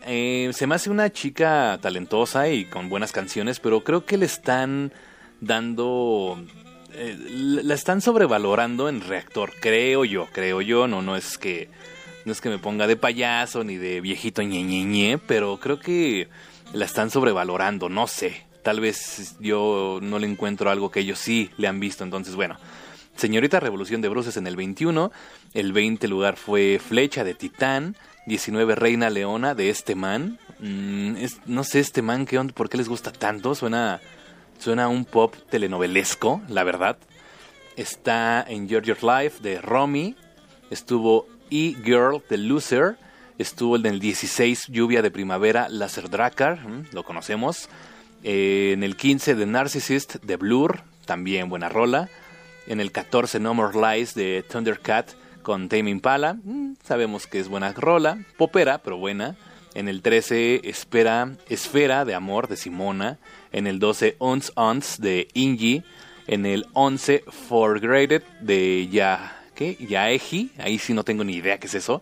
Eh, 0.06 0.50
se 0.54 0.66
me 0.66 0.76
hace 0.76 0.90
una 0.90 1.12
chica 1.12 1.78
talentosa 1.82 2.50
y 2.50 2.66
con 2.66 2.90
buenas 2.90 3.12
canciones, 3.12 3.60
pero 3.60 3.84
creo 3.84 4.06
que 4.06 4.18
le 4.18 4.26
están 4.26 4.94
dando... 5.42 6.44
Eh, 6.94 7.16
la 7.64 7.76
están 7.76 8.02
sobrevalorando 8.02 8.90
en 8.90 9.02
reactor, 9.02 9.54
creo 9.62 10.06
yo, 10.06 10.28
creo 10.32 10.62
yo, 10.62 10.88
no, 10.88 11.02
no 11.02 11.16
es 11.16 11.38
que... 11.38 11.70
No 12.26 12.34
es 12.34 12.42
que 12.42 12.50
me 12.50 12.60
ponga 12.60 12.86
de 12.86 12.98
payaso 12.98 13.64
ni 13.64 13.78
de 13.78 14.02
viejito 14.02 14.42
ñe, 14.44 15.18
pero 15.26 15.58
creo 15.58 15.80
que 15.80 16.28
la 16.74 16.86
están 16.86 17.10
sobrevalorando, 17.10 17.90
no 17.90 18.08
sé. 18.08 18.46
Tal 18.64 18.80
vez 18.80 19.36
yo 19.40 20.00
no 20.02 20.20
le 20.20 20.28
encuentro 20.28 20.70
algo 20.70 20.92
que 20.92 21.00
ellos 21.00 21.20
sí 21.20 21.50
le 21.58 21.68
han 21.68 21.80
visto, 21.80 22.04
entonces 22.04 22.36
bueno. 22.36 22.58
Señorita 23.16 23.60
Revolución 23.60 24.02
de 24.02 24.08
Bruces 24.08 24.38
en 24.38 24.48
el 24.48 24.56
21, 24.56 25.12
el 25.54 25.74
20 25.74 26.08
lugar 26.08 26.38
fue 26.38 26.80
Flecha 26.80 27.26
de 27.26 27.34
Titán, 27.34 27.98
19 28.28 28.76
Reina 28.76 29.10
Leona 29.10 29.56
de 29.56 29.70
este 29.70 29.96
man. 29.96 30.40
Mm, 30.60 31.16
no 31.46 31.64
sé 31.64 31.80
este 31.80 32.02
man, 32.02 32.26
¿qué 32.26 32.38
onda? 32.38 32.54
¿por 32.54 32.70
qué 32.70 32.78
les 32.78 32.88
gusta 32.88 33.12
tanto? 33.12 33.56
Suena, 33.56 34.00
suena 34.58 34.88
un 34.88 35.04
pop 35.04 35.36
telenovelesco, 35.50 36.42
la 36.48 36.64
verdad. 36.64 36.98
Está 37.76 38.46
en 38.48 38.70
George 38.70 38.96
Life 39.02 39.42
de 39.42 39.60
Romy. 39.60 40.16
Estuvo 40.70 41.28
E-Girl 41.50 42.24
de 42.30 42.38
Loser. 42.38 42.98
Estuvo 43.40 43.78
el 43.78 43.84
del 43.84 44.02
16 44.02 44.68
Lluvia 44.68 45.02
de 45.02 45.12
Primavera 45.12 45.70
Laser 45.70 46.10
Dracar, 46.10 46.60
mm, 46.60 46.88
lo 46.92 47.04
conocemos. 47.04 47.70
Eh, 48.22 48.72
en 48.74 48.84
el 48.84 48.98
15 48.98 49.34
de 49.34 49.46
Narcissist 49.46 50.18
de 50.18 50.36
Blur, 50.36 50.82
también 51.06 51.48
buena 51.48 51.70
rola. 51.70 52.10
En 52.68 52.82
el 52.82 52.92
14 52.92 53.40
No 53.40 53.54
More 53.54 53.80
Lies 53.80 54.14
de 54.14 54.44
Thundercat 54.44 55.12
con 55.42 55.70
Tame 55.70 55.90
Impala. 55.90 56.38
Sabemos 56.84 57.28
que 57.28 57.40
es 57.40 57.48
buena 57.48 57.72
rola, 57.72 58.20
popera, 58.38 58.80
pero 58.80 58.98
buena. 58.98 59.38
En 59.74 59.88
el 59.88 60.02
13, 60.02 60.70
Espera, 60.70 61.32
Esfera 61.48 62.04
de 62.04 62.16
Amor 62.16 62.50
de 62.50 62.58
Simona. 62.58 63.20
En 63.54 63.68
el 63.68 63.80
12, 63.80 64.18
Ons 64.20 64.52
Ons 64.56 65.00
de 65.00 65.30
Ingi. 65.34 65.84
En 66.28 66.46
el 66.46 66.68
11, 66.74 67.24
Forgraded 67.48 68.22
de 68.42 68.90
Ya, 68.92 69.40
¿qué? 69.56 69.78
Yaeji. 69.80 70.52
Ahí 70.58 70.78
sí 70.78 70.94
no 70.94 71.06
tengo 71.06 71.24
ni 71.24 71.36
idea 71.36 71.58
qué 71.58 71.68
es 71.68 71.76
eso. 71.76 72.02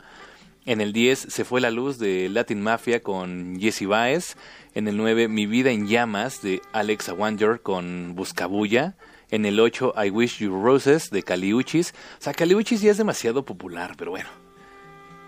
En 0.67 0.81
el 0.81 0.91
10, 0.91 1.27
Se 1.29 1.45
fue 1.45 1.61
la 1.61 1.71
luz 1.71 1.97
de 1.97 2.27
Latin 2.27 2.61
Mafia 2.61 3.01
con 3.01 3.57
Jesse 3.57 3.87
Baez. 3.87 4.35
En 4.75 4.89
el 4.89 4.97
9, 4.97 5.29
Mi 5.29 5.45
vida 5.45 5.71
en 5.71 5.87
llamas 5.87 6.41
de 6.41 6.61
Alexa 6.73 7.13
Wander 7.13 7.61
con 7.61 8.15
Buscabulla. 8.15 8.97
En 9.31 9.45
el 9.45 9.61
8, 9.61 9.93
I 10.05 10.09
Wish 10.09 10.39
You 10.39 10.61
Roses 10.61 11.09
de 11.09 11.23
Caliuchis. 11.23 11.93
O 12.19 12.21
sea, 12.21 12.33
Caliuchis 12.33 12.81
ya 12.81 12.91
es 12.91 12.97
demasiado 12.97 13.45
popular, 13.45 13.95
pero 13.97 14.11
bueno. 14.11 14.27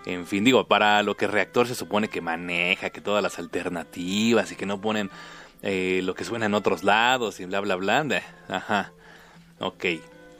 En 0.04 0.26
fin, 0.26 0.44
digo, 0.44 0.68
para 0.68 1.02
lo 1.02 1.16
que 1.16 1.26
Reactor 1.26 1.66
se 1.66 1.74
supone 1.74 2.08
que 2.08 2.20
maneja, 2.20 2.90
que 2.90 3.00
todas 3.00 3.22
las 3.22 3.38
alternativas 3.38 4.52
y 4.52 4.56
que 4.56 4.66
no 4.66 4.82
ponen 4.82 5.08
eh, 5.62 6.02
lo 6.04 6.14
que 6.14 6.24
suena 6.24 6.44
en 6.46 6.54
otros 6.54 6.84
lados 6.84 7.40
y 7.40 7.46
bla, 7.46 7.60
bla, 7.60 7.76
bla. 7.76 8.22
Ajá. 8.46 8.92
Ok. 9.58 9.86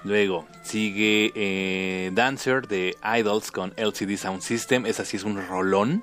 Luego 0.04 0.46
sigue 0.62 1.32
eh, 1.34 2.10
Dancer 2.14 2.66
de 2.66 2.96
Idols 3.18 3.50
con 3.50 3.74
LCD 3.76 4.16
Sound 4.16 4.40
System. 4.42 4.86
Esa 4.86 5.04
sí 5.04 5.16
es 5.16 5.24
un 5.24 5.46
rolón. 5.46 6.02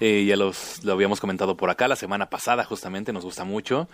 Eh, 0.00 0.24
ya 0.26 0.36
los, 0.36 0.82
lo 0.82 0.92
habíamos 0.92 1.20
comentado 1.20 1.56
por 1.56 1.70
acá 1.70 1.86
la 1.86 1.96
semana 1.96 2.30
pasada, 2.30 2.64
justamente. 2.64 3.12
Nos 3.12 3.24
gusta 3.24 3.44
mucho. 3.44 3.88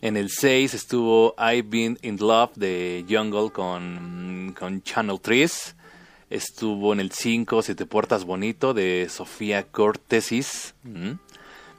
En 0.00 0.16
el 0.16 0.30
6 0.30 0.74
estuvo 0.74 1.34
I've 1.38 1.68
Been 1.68 1.98
in 2.02 2.18
Love 2.18 2.52
de 2.54 3.04
Jungle 3.08 3.50
con, 3.50 4.54
con 4.58 4.82
Channel 4.82 5.20
3. 5.20 5.76
Estuvo 6.30 6.92
en 6.92 7.00
el 7.00 7.12
5 7.12 7.62
Si 7.62 7.74
te 7.74 7.86
portas 7.86 8.24
bonito 8.24 8.74
de 8.74 9.08
Sofía 9.10 9.64
Cortesis. 9.64 10.74
Mm. 10.82 11.12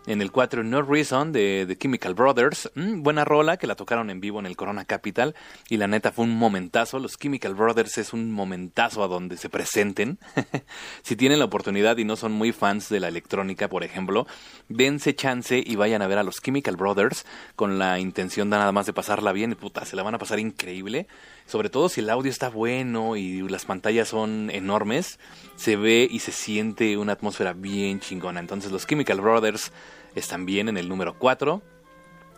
En 0.07 0.21
el 0.21 0.31
4 0.31 0.63
No 0.63 0.83
Reason 0.83 1.31
de 1.31 1.65
The 1.67 1.77
Chemical 1.77 2.13
Brothers. 2.13 2.69
Mm, 2.75 3.01
buena 3.01 3.25
rola 3.25 3.57
que 3.57 3.65
la 3.65 3.73
tocaron 3.73 4.11
en 4.11 4.21
vivo 4.21 4.39
en 4.39 4.45
el 4.45 4.55
Corona 4.55 4.85
Capital. 4.85 5.33
Y 5.67 5.77
la 5.77 5.87
neta 5.87 6.11
fue 6.11 6.25
un 6.25 6.37
momentazo. 6.37 6.99
Los 6.99 7.17
Chemical 7.17 7.55
Brothers 7.55 7.97
es 7.97 8.13
un 8.13 8.31
momentazo 8.31 9.03
a 9.03 9.07
donde 9.07 9.35
se 9.35 9.49
presenten. 9.49 10.19
si 11.01 11.15
tienen 11.15 11.39
la 11.39 11.45
oportunidad 11.45 11.97
y 11.97 12.05
no 12.05 12.17
son 12.17 12.33
muy 12.33 12.51
fans 12.51 12.87
de 12.89 12.99
la 12.99 13.07
electrónica, 13.07 13.67
por 13.67 13.83
ejemplo, 13.83 14.27
dense 14.69 15.15
chance 15.15 15.63
y 15.65 15.75
vayan 15.75 16.03
a 16.03 16.07
ver 16.07 16.19
a 16.19 16.23
los 16.23 16.39
Chemical 16.39 16.75
Brothers 16.75 17.25
con 17.55 17.79
la 17.79 17.99
intención 17.99 18.51
de 18.51 18.57
nada 18.57 18.71
más 18.71 18.85
de 18.85 18.93
pasarla 18.93 19.31
bien. 19.31 19.55
Puta, 19.55 19.85
se 19.85 19.95
la 19.95 20.03
van 20.03 20.13
a 20.13 20.19
pasar 20.19 20.39
increíble. 20.39 21.07
Sobre 21.45 21.69
todo 21.69 21.89
si 21.89 22.01
el 22.01 22.09
audio 22.09 22.31
está 22.31 22.49
bueno 22.49 23.15
y 23.15 23.47
las 23.47 23.65
pantallas 23.65 24.09
son 24.09 24.49
enormes, 24.51 25.19
se 25.55 25.75
ve 25.75 26.07
y 26.09 26.19
se 26.19 26.31
siente 26.31 26.97
una 26.97 27.13
atmósfera 27.13 27.53
bien 27.53 27.99
chingona. 27.99 28.39
Entonces 28.39 28.71
los 28.71 28.87
Chemical 28.87 29.21
Brothers 29.21 29.71
están 30.15 30.45
bien 30.45 30.69
en 30.69 30.77
el 30.77 30.89
número 30.89 31.17
4. 31.19 31.61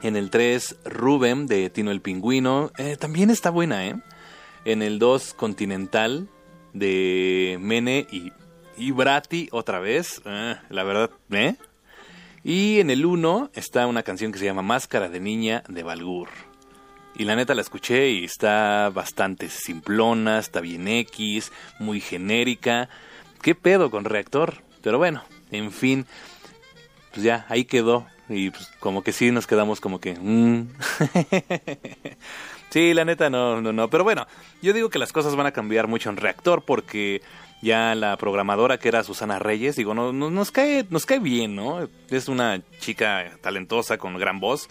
En 0.02 0.16
el 0.16 0.30
3, 0.30 0.78
Rubem 0.86 1.48
de 1.48 1.70
Tino 1.70 1.92
el 1.92 2.02
Pingüino. 2.02 2.72
Eh, 2.78 2.98
también 2.98 3.30
está 3.30 3.50
buena, 3.50 3.88
¿eh? 3.88 3.96
En 4.66 4.82
el 4.82 5.00
2, 5.00 5.34
Continental 5.34 6.28
de 6.74 7.58
Mene 7.62 8.06
y, 8.12 8.32
y 8.78 8.92
Brati 8.92 9.48
otra 9.52 9.80
vez. 9.80 10.22
Eh, 10.26 10.56
la 10.70 10.84
verdad, 10.84 11.12
¿eh? 11.32 11.56
Y 12.44 12.80
en 12.80 12.90
el 12.90 13.06
1 13.06 13.52
está 13.54 13.88
una 13.88 14.04
canción 14.04 14.32
que 14.32 14.40
se 14.40 14.46
llama 14.46 14.62
Máscara 14.62 15.10
de 15.10 15.20
Niña 15.20 15.64
de 15.68 15.84
Balgur. 15.84 16.30
Y 17.18 17.26
la 17.26 17.36
neta 17.36 17.56
la 17.56 17.62
escuché 17.62 18.10
y 18.12 18.24
está 18.26 18.90
bastante 18.94 19.50
simplona, 19.50 20.38
está 20.40 20.62
bien 20.62 20.88
X, 20.88 21.52
muy 21.80 22.00
genérica. 22.00 22.90
¿Qué 23.42 23.56
pedo 23.56 23.90
con 23.90 24.06
reactor? 24.06 24.56
Pero 24.84 25.00
bueno, 25.00 25.24
en 25.52 25.72
fin, 25.72 26.06
pues 27.12 27.24
ya, 27.24 27.46
ahí 27.50 27.66
quedó. 27.66 28.06
Y 28.30 28.52
pues 28.52 28.68
como 28.80 29.04
que 29.04 29.14
sí 29.14 29.32
nos 29.32 29.48
quedamos 29.48 29.80
como 29.82 30.00
que... 30.00 30.14
mm. 30.20 30.68
sí, 32.70 32.94
la 32.94 33.06
neta 33.06 33.30
no, 33.30 33.62
no, 33.62 33.74
no. 33.74 33.90
Pero 33.90 34.04
bueno, 34.04 34.28
yo 34.62 34.74
digo 34.74 34.90
que 34.90 35.00
las 35.00 35.12
cosas 35.14 35.36
van 35.36 35.48
a 35.48 35.52
cambiar 35.54 35.88
mucho 35.88 36.10
en 36.10 36.18
reactor 36.18 36.64
porque 36.64 37.22
ya 37.62 37.96
la 37.96 38.16
programadora 38.18 38.78
que 38.78 38.90
era 38.90 39.04
Susana 39.04 39.40
Reyes, 39.40 39.76
digo, 39.76 39.94
no, 39.94 40.14
no- 40.14 40.30
nos, 40.30 40.52
cae, 40.52 40.86
nos 40.90 41.06
cae 41.06 41.20
bien, 41.20 41.56
¿no? 41.56 41.88
Es 42.10 42.28
una 42.28 42.62
chica 42.80 43.32
talentosa 43.42 43.98
con 43.98 44.18
gran 44.18 44.40
voz. 44.40 44.68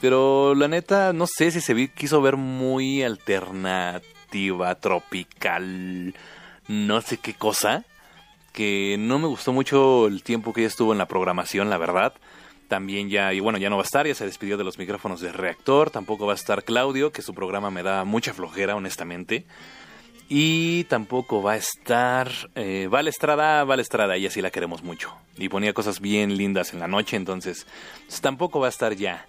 Pero 0.00 0.54
la 0.54 0.68
neta, 0.68 1.12
no 1.12 1.26
sé 1.26 1.50
si 1.50 1.60
se 1.60 1.88
quiso 1.88 2.20
ver 2.20 2.36
muy 2.36 3.02
alternativa, 3.02 4.74
tropical, 4.76 6.14
no 6.68 7.00
sé 7.00 7.18
qué 7.18 7.34
cosa. 7.34 7.84
Que 8.52 8.96
no 8.98 9.18
me 9.18 9.26
gustó 9.26 9.52
mucho 9.52 10.06
el 10.06 10.22
tiempo 10.22 10.52
que 10.52 10.62
ella 10.62 10.68
estuvo 10.68 10.92
en 10.92 10.98
la 10.98 11.06
programación, 11.08 11.68
la 11.68 11.78
verdad. 11.78 12.14
También 12.68 13.10
ya, 13.10 13.32
y 13.32 13.40
bueno, 13.40 13.58
ya 13.58 13.70
no 13.70 13.76
va 13.76 13.82
a 13.82 13.84
estar, 13.84 14.06
ya 14.06 14.14
se 14.14 14.24
despidió 14.24 14.56
de 14.56 14.64
los 14.64 14.78
micrófonos 14.78 15.20
de 15.20 15.32
reactor. 15.32 15.90
Tampoco 15.90 16.26
va 16.26 16.32
a 16.32 16.36
estar 16.36 16.64
Claudio, 16.64 17.12
que 17.12 17.22
su 17.22 17.34
programa 17.34 17.70
me 17.70 17.82
da 17.82 18.04
mucha 18.04 18.32
flojera, 18.32 18.74
honestamente. 18.74 19.46
Y 20.28 20.84
tampoco 20.84 21.42
va 21.42 21.52
a 21.52 21.56
estar 21.56 22.30
eh, 22.56 22.88
Val 22.90 23.06
Estrada, 23.06 23.62
Val 23.62 23.78
Estrada, 23.78 24.16
ella 24.16 24.30
sí 24.30 24.42
la 24.42 24.50
queremos 24.50 24.82
mucho. 24.82 25.14
Y 25.36 25.48
ponía 25.48 25.72
cosas 25.72 26.00
bien 26.00 26.36
lindas 26.36 26.72
en 26.72 26.80
la 26.80 26.88
noche, 26.88 27.16
entonces 27.16 27.66
pues, 28.08 28.20
tampoco 28.20 28.58
va 28.58 28.66
a 28.66 28.70
estar 28.70 28.94
ya. 28.94 29.26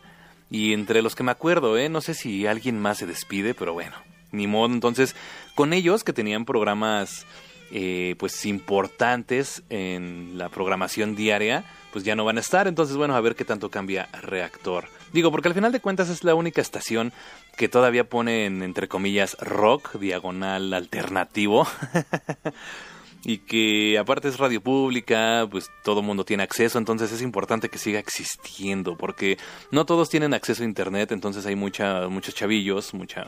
Y 0.50 0.74
entre 0.74 1.02
los 1.02 1.16
que 1.16 1.24
me 1.24 1.32
acuerdo, 1.32 1.78
¿eh? 1.78 1.90
no 1.90 2.02
sé 2.02 2.14
si 2.14 2.48
alguien 2.48 2.80
más 2.80 3.00
se 3.00 3.06
despide, 3.06 3.54
pero 3.54 3.74
bueno, 3.74 3.96
ni 4.32 4.48
modo. 4.48 4.74
Entonces, 4.74 5.16
con 5.56 5.74
ellos 5.74 6.04
que 6.04 6.14
tenían 6.14 6.46
programas 6.46 7.26
eh, 7.72 8.16
pues 8.18 8.46
importantes 8.46 9.62
en 9.70 10.38
la 10.38 10.48
programación 10.48 11.16
diaria, 11.16 11.66
pues 11.92 12.06
ya 12.06 12.16
no 12.16 12.24
van 12.24 12.38
a 12.38 12.42
estar. 12.42 12.68
Entonces, 12.68 12.96
bueno, 12.96 13.16
a 13.16 13.22
ver 13.22 13.36
qué 13.36 13.44
tanto 13.44 13.70
cambia 13.70 14.08
Reactor. 14.22 14.88
Digo, 15.12 15.32
porque 15.32 15.50
al 15.50 15.54
final 15.54 15.72
de 15.72 15.82
cuentas 15.82 16.10
es 16.10 16.24
la 16.24 16.36
única 16.36 16.62
estación 16.62 17.12
que 17.58 17.68
todavía 17.68 18.08
pone 18.08 18.46
en, 18.46 18.62
entre 18.64 18.88
comillas, 18.88 19.36
rock, 19.40 19.98
diagonal, 20.00 20.74
alternativo. 20.74 21.68
y 23.28 23.40
que 23.40 23.98
aparte 23.98 24.30
es 24.30 24.38
radio 24.38 24.62
pública, 24.62 25.46
pues 25.52 25.70
todo 25.84 26.02
mundo 26.02 26.24
tiene 26.24 26.44
acceso, 26.44 26.78
entonces 26.78 27.12
es 27.12 27.22
importante 27.22 27.68
que 27.68 27.78
siga 27.78 28.00
existiendo, 28.00 28.96
porque 28.96 29.38
no 29.70 29.86
todos 29.86 30.10
tienen 30.10 30.34
acceso 30.34 30.64
a 30.64 30.66
internet, 30.66 31.12
entonces 31.12 31.46
hay 31.46 31.58
mucha, 31.58 32.08
muchos 32.08 32.34
chavillos, 32.34 32.94
muchos 32.94 33.28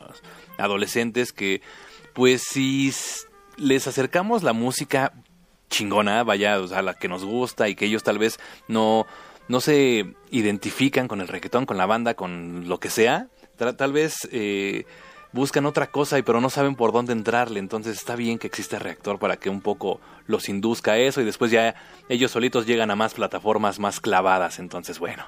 adolescentes 0.57 1.33
que, 1.33 1.61
pues 2.13 2.43
si 2.43 2.93
les 3.57 3.87
acercamos 3.87 4.41
la 4.41 4.53
música 4.53 5.11
chingona, 5.69 6.23
vaya, 6.23 6.61
o 6.61 6.67
sea, 6.69 6.81
la 6.81 6.93
que 6.93 7.09
nos 7.09 7.25
gusta 7.25 7.67
y 7.67 7.75
que 7.75 7.87
ellos 7.87 8.03
tal 8.03 8.19
vez 8.19 8.39
no, 8.69 9.05
no 9.49 9.59
se 9.59 10.15
identifican 10.31 11.09
con 11.09 11.19
el 11.19 11.27
reggaetón, 11.27 11.65
con 11.65 11.75
la 11.75 11.87
banda, 11.87 12.13
con 12.13 12.69
lo 12.69 12.79
que 12.79 12.89
sea, 12.89 13.27
tal 13.57 13.91
vez 13.91 14.29
eh, 14.31 14.85
buscan 15.31 15.65
otra 15.65 15.87
cosa 15.87 16.17
y 16.17 16.21
pero 16.21 16.41
no 16.41 16.49
saben 16.49 16.75
por 16.75 16.91
dónde 16.91 17.13
entrarle, 17.13 17.59
entonces 17.59 17.97
está 17.97 18.15
bien 18.15 18.39
que 18.39 18.47
exista 18.47 18.79
reactor 18.79 19.19
para 19.19 19.37
que 19.37 19.49
un 19.49 19.61
poco 19.61 19.99
los 20.25 20.49
induzca 20.49 20.93
a 20.93 20.97
eso 20.97 21.21
y 21.21 21.25
después 21.25 21.51
ya 21.51 21.75
ellos 22.07 22.31
solitos 22.31 22.65
llegan 22.65 22.91
a 22.91 22.95
más 22.95 23.13
plataformas 23.13 23.79
más 23.79 23.99
clavadas, 23.99 24.59
entonces 24.59 24.99
bueno, 24.99 25.23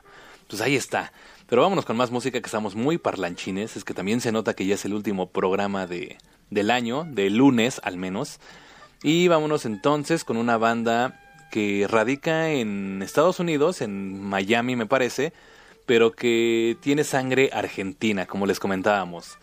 pues 0.47 0.61
ahí 0.61 0.75
está. 0.75 1.13
Pero 1.47 1.63
vámonos 1.63 1.85
con 1.85 1.97
más 1.97 2.11
música 2.11 2.39
que 2.39 2.45
estamos 2.45 2.75
muy 2.75 2.97
parlanchines, 2.97 3.75
es 3.75 3.83
que 3.83 3.93
también 3.93 4.21
se 4.21 4.31
nota 4.31 4.53
que 4.53 4.65
ya 4.65 4.75
es 4.75 4.85
el 4.85 4.93
último 4.93 5.29
programa 5.29 5.85
de, 5.85 6.17
del 6.49 6.71
año, 6.71 7.03
de 7.05 7.29
lunes 7.29 7.81
al 7.83 7.97
menos. 7.97 8.39
Y 9.03 9.27
vámonos 9.27 9.65
entonces 9.65 10.23
con 10.23 10.37
una 10.37 10.57
banda 10.57 11.19
que 11.51 11.87
radica 11.89 12.49
en 12.49 13.01
Estados 13.01 13.39
Unidos, 13.39 13.81
en 13.81 14.21
Miami 14.23 14.75
me 14.75 14.85
parece, 14.85 15.33
pero 15.85 16.11
que 16.11 16.77
tiene 16.79 17.03
sangre 17.03 17.49
argentina, 17.51 18.25
como 18.25 18.45
les 18.45 18.59
comentábamos. 18.59 19.37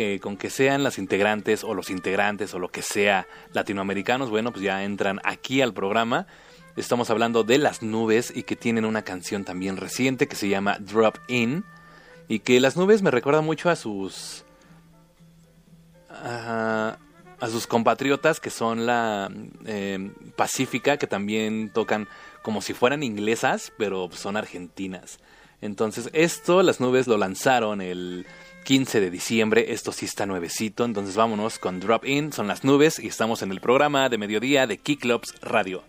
Que 0.00 0.18
con 0.18 0.38
que 0.38 0.48
sean 0.48 0.82
las 0.82 0.96
integrantes 0.96 1.62
o 1.62 1.74
los 1.74 1.90
integrantes 1.90 2.54
o 2.54 2.58
lo 2.58 2.70
que 2.70 2.80
sea 2.80 3.26
latinoamericanos, 3.52 4.30
bueno, 4.30 4.50
pues 4.50 4.64
ya 4.64 4.82
entran 4.82 5.20
aquí 5.24 5.60
al 5.60 5.74
programa. 5.74 6.26
Estamos 6.74 7.10
hablando 7.10 7.44
de 7.44 7.58
las 7.58 7.82
nubes 7.82 8.32
y 8.34 8.44
que 8.44 8.56
tienen 8.56 8.86
una 8.86 9.02
canción 9.02 9.44
también 9.44 9.76
reciente 9.76 10.26
que 10.26 10.36
se 10.36 10.48
llama 10.48 10.78
Drop 10.78 11.18
In. 11.28 11.66
Y 12.28 12.38
que 12.38 12.60
las 12.60 12.78
nubes 12.78 13.02
me 13.02 13.10
recuerdan 13.10 13.44
mucho 13.44 13.68
a 13.68 13.76
sus 13.76 14.46
a, 16.08 16.96
sus 17.50 17.66
compatriotas 17.66 18.40
que 18.40 18.48
son 18.48 18.86
la 18.86 19.30
eh, 19.66 20.12
Pacífica, 20.34 20.96
que 20.96 21.08
también 21.08 21.68
tocan 21.74 22.08
como 22.40 22.62
si 22.62 22.72
fueran 22.72 23.02
inglesas, 23.02 23.70
pero 23.76 24.08
son 24.12 24.38
argentinas. 24.38 25.18
Entonces, 25.60 26.08
esto, 26.14 26.62
las 26.62 26.80
nubes 26.80 27.06
lo 27.06 27.18
lanzaron 27.18 27.82
el 27.82 28.24
15 28.64 29.00
de 29.00 29.10
diciembre. 29.10 29.72
Esto 29.72 29.92
sí 29.92 30.06
está 30.06 30.26
nuevecito. 30.26 30.84
Entonces, 30.84 31.16
vámonos 31.16 31.58
con 31.58 31.80
Drop 31.80 32.04
In. 32.04 32.32
Son 32.32 32.48
las 32.48 32.64
nubes 32.64 32.98
y 32.98 33.08
estamos 33.08 33.42
en 33.42 33.50
el 33.50 33.60
programa 33.60 34.08
de 34.08 34.18
mediodía 34.18 34.66
de 34.66 34.78
Kicklops 34.78 35.34
Radio. 35.40 35.82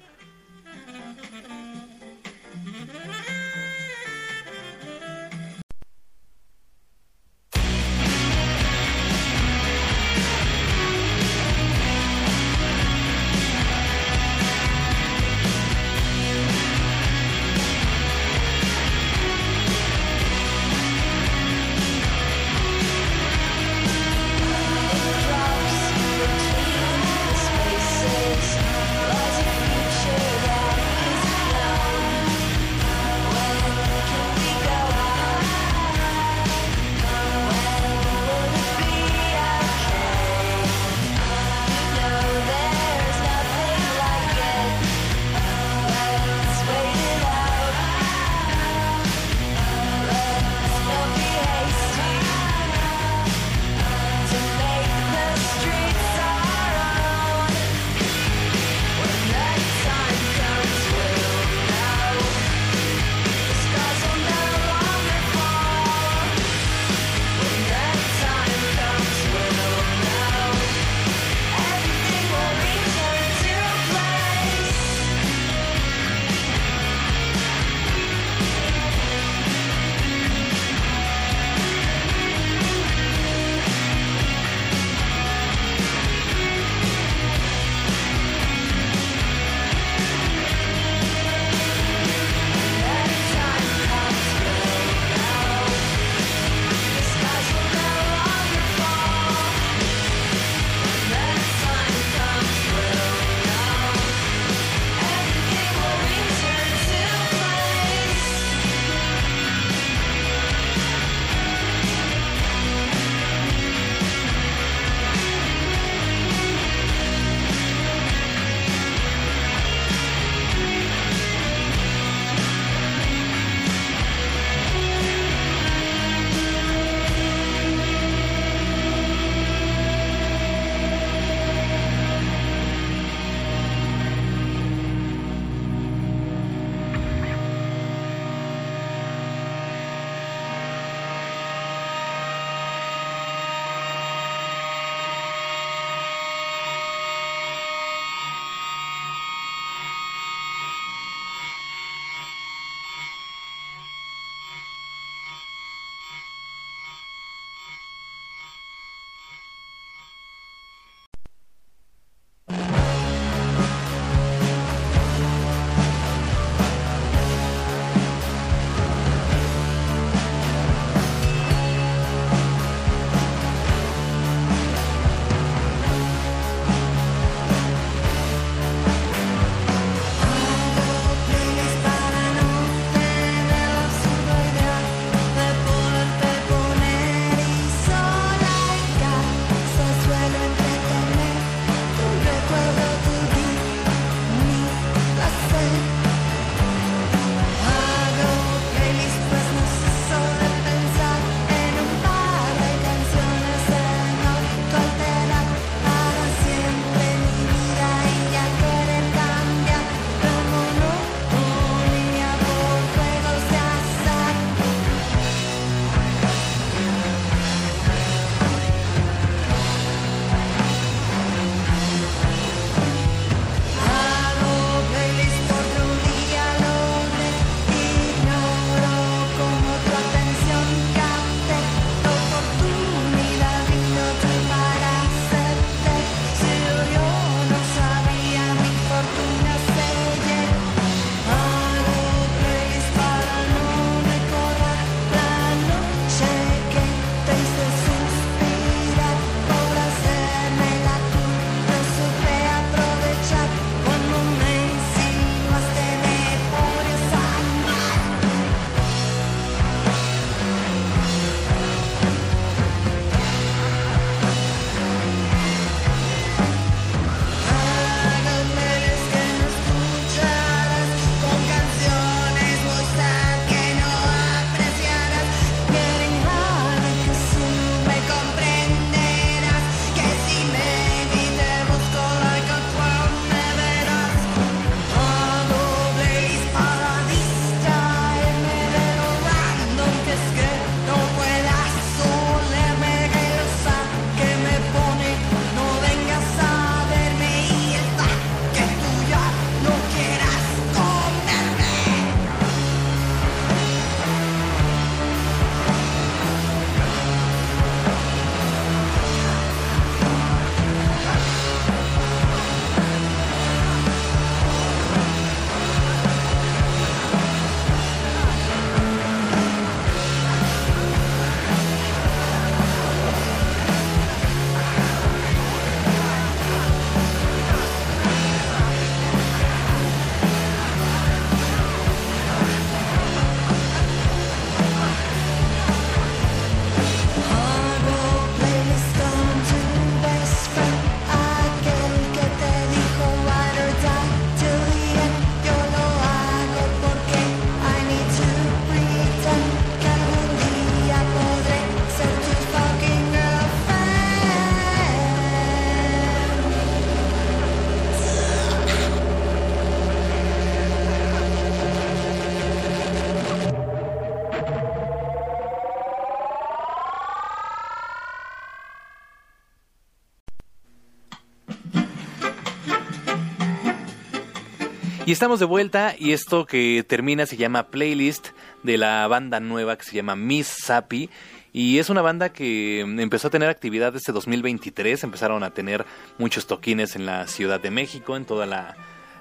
Y 375.04 375.12
estamos 375.12 375.40
de 375.40 375.46
vuelta 375.46 375.96
y 375.98 376.12
esto 376.12 376.46
que 376.46 376.86
termina 376.88 377.26
se 377.26 377.36
llama 377.36 377.68
Playlist 377.68 378.30
de 378.62 378.78
la 378.78 379.08
banda 379.08 379.40
nueva 379.40 379.76
que 379.76 379.84
se 379.84 379.96
llama 379.96 380.16
Miss 380.16 380.48
Sapi. 380.64 381.10
Y 381.52 381.80
es 381.80 381.90
una 381.90 382.04
banda 382.04 382.32
que 382.32 382.82
empezó 382.82 383.28
a 383.28 383.32
tener 383.32 383.50
actividad 383.50 383.94
desde 383.94 384.14
2023, 384.14 385.04
empezaron 385.04 385.44
a 385.44 385.50
tener 385.56 385.86
muchos 386.20 386.46
toquines 386.46 386.96
en 386.96 387.08
la 387.08 387.26
Ciudad 387.26 387.60
de 387.60 387.72
México, 387.72 388.16
en 388.16 388.26
toda 388.26 388.46
la, 388.46 388.76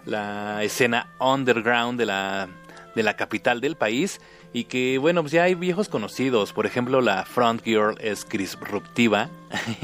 la 0.04 0.62
escena 0.62 1.08
underground 1.18 1.98
de 1.98 2.06
la, 2.06 2.48
de 2.94 3.02
la 3.02 3.16
capital 3.16 3.62
del 3.62 3.76
país 3.76 4.20
y 4.52 4.64
que 4.64 4.98
bueno, 4.98 5.22
pues 5.22 5.32
ya 5.32 5.44
hay 5.44 5.54
viejos 5.54 5.88
conocidos, 5.88 6.52
por 6.52 6.66
ejemplo 6.66 7.00
la 7.00 7.24
front 7.24 7.62
girl 7.62 7.96
es 8.00 8.26
Disruptiva, 8.28 9.28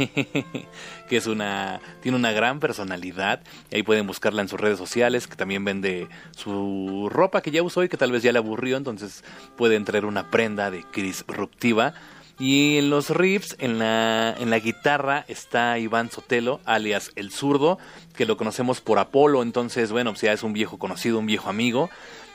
que 1.09 1.17
es 1.17 1.27
una 1.27 1.81
tiene 2.03 2.17
una 2.17 2.33
gran 2.33 2.59
personalidad, 2.59 3.43
ahí 3.73 3.83
pueden 3.83 4.07
buscarla 4.07 4.43
en 4.43 4.49
sus 4.49 4.61
redes 4.61 4.79
sociales, 4.79 5.27
que 5.29 5.37
también 5.37 5.65
vende 5.65 6.09
su 6.33 7.09
ropa 7.11 7.43
que 7.43 7.51
ya 7.51 7.63
usó 7.63 7.85
y 7.85 7.89
que 7.89 7.97
tal 7.97 8.13
vez 8.13 8.23
ya 8.23 8.33
le 8.33 8.39
aburrió, 8.39 8.77
entonces 8.77 9.23
pueden 9.57 9.85
traer 9.85 10.05
una 10.05 10.31
prenda 10.31 10.71
de 10.71 10.85
Disruptiva. 10.95 11.95
Y 12.39 12.77
en 12.77 12.91
los 12.91 13.09
riffs, 13.09 13.57
en 13.61 13.79
la, 13.79 14.35
en 14.39 14.51
la 14.51 14.59
guitarra, 14.59 15.25
está 15.27 15.79
Iván 15.79 16.11
Sotelo, 16.11 16.61
alias 16.67 17.11
El 17.17 17.31
Zurdo, 17.31 17.79
que 18.15 18.27
lo 18.27 18.37
conocemos 18.37 18.83
por 18.83 18.99
Apolo, 18.99 19.43
entonces, 19.43 19.91
bueno, 19.91 20.11
pues 20.11 20.21
ya 20.21 20.33
es 20.35 20.43
un 20.43 20.53
viejo 20.53 20.79
conocido, 20.79 21.19
un 21.19 21.25
viejo 21.25 21.49
amigo 21.49 21.89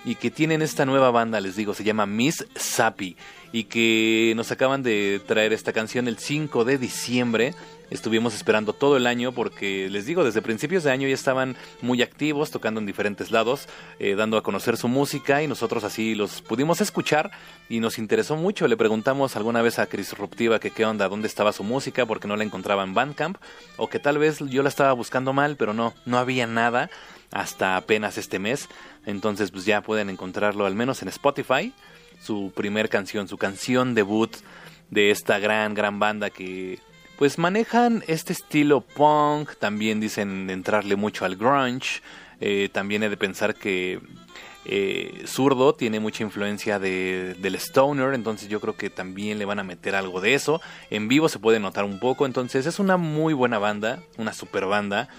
y 0.04 0.16
que 0.16 0.32
tienen 0.32 0.62
esta 0.62 0.86
nueva 0.86 1.12
banda, 1.12 1.40
les 1.40 1.56
digo, 1.56 1.74
se 1.74 1.84
llama 1.84 2.06
Miss 2.06 2.46
Sapi 2.56 3.16
y 3.52 3.66
que 3.66 4.34
nos 4.36 4.52
acaban 4.52 4.84
de 4.84 5.22
traer 5.26 5.54
esta 5.54 5.74
canción 5.74 6.08
el 6.08 6.18
5 6.18 6.66
de 6.66 6.78
diciembre. 6.78 7.54
Estuvimos 7.90 8.34
esperando 8.34 8.72
todo 8.72 8.96
el 8.96 9.06
año 9.06 9.34
porque 9.34 9.90
les 9.90 10.06
digo, 10.06 10.24
desde 10.24 10.42
principios 10.42 10.84
de 10.84 10.92
año 10.92 11.10
ya 11.10 11.14
estaban 11.14 11.58
muy 11.82 12.02
activos, 12.02 12.50
tocando 12.50 12.80
en 12.80 12.86
diferentes 12.86 13.32
lados, 13.32 13.68
eh, 14.00 14.16
dando 14.16 14.38
a 14.38 14.44
conocer 14.44 14.78
su 14.78 14.88
música 14.88 15.44
y 15.44 15.48
nosotros 15.48 15.84
así 15.84 16.16
los 16.16 16.42
pudimos 16.42 16.80
escuchar 16.80 17.32
y 17.68 17.82
nos 17.82 18.00
interesó 18.00 18.38
mucho. 18.38 18.70
Le 18.70 18.78
preguntamos 18.78 19.36
alguna 19.36 19.62
vez 19.62 19.78
a 19.78 19.88
Chris 19.88 20.18
Ruptiva 20.18 20.60
que 20.60 20.72
qué 20.72 20.86
onda, 20.86 21.10
dónde 21.10 21.28
estaba 21.28 21.52
su 21.52 21.64
música 21.64 22.06
porque 22.06 22.30
no 22.30 22.38
la 22.38 22.46
encontraba 22.46 22.84
en 22.84 22.94
Bandcamp 22.94 23.38
o 23.76 23.90
que 23.90 24.00
tal 24.00 24.18
vez 24.18 24.40
yo 24.40 24.64
la 24.64 24.70
estaba 24.70 24.94
buscando 24.94 25.34
mal, 25.34 25.58
pero 25.58 25.74
no, 25.74 25.94
no 26.06 26.18
había 26.18 26.48
nada 26.48 26.90
hasta 27.32 27.78
apenas 27.78 28.18
este 28.18 28.40
mes. 28.40 28.70
Entonces 29.06 29.52
pues 29.52 29.66
ya 29.66 29.82
pueden 29.82 30.10
encontrarlo 30.10 30.66
al 30.66 30.76
menos 30.76 31.02
en 31.02 31.08
Spotify. 31.08 31.74
Su 32.22 32.52
primer 32.56 32.90
canción, 32.90 33.28
su 33.28 33.38
canción 33.38 33.96
debut 33.96 34.36
de 34.90 35.12
esta 35.12 35.40
gran, 35.40 35.74
gran 35.74 36.00
banda 36.00 36.30
que 36.30 36.80
pues 37.18 37.38
manejan 37.38 38.04
este 38.08 38.34
estilo 38.34 38.82
punk. 38.82 39.56
También 39.58 40.00
dicen 40.00 40.50
entrarle 40.50 40.96
mucho 40.96 41.26
al 41.26 41.36
grunge. 41.36 42.02
Eh, 42.40 42.70
también 42.72 43.04
he 43.04 43.10
de 43.10 43.18
pensar 43.18 43.56
que 43.56 44.00
eh, 44.66 45.24
Zurdo 45.26 45.74
tiene 45.74 46.00
mucha 46.00 46.24
influencia 46.24 46.80
de, 46.80 47.36
del 47.40 47.56
stoner, 47.56 48.14
entonces 48.14 48.50
yo 48.50 48.60
creo 48.60 48.76
que 48.76 48.90
también 48.90 49.40
le 49.40 49.46
van 49.46 49.60
a 49.60 49.64
meter 49.64 49.96
algo 49.96 50.22
de 50.22 50.34
eso. 50.34 50.62
En 50.90 51.08
vivo 51.08 51.30
se 51.30 51.40
puede 51.40 51.60
notar 51.60 51.86
un 51.86 52.00
poco, 52.00 52.26
entonces 52.26 52.66
es 52.66 52.80
una 52.80 52.98
muy 52.98 53.34
buena 53.34 53.60
banda, 53.60 54.04
una 54.18 54.34
super 54.34 54.66
banda 54.66 55.10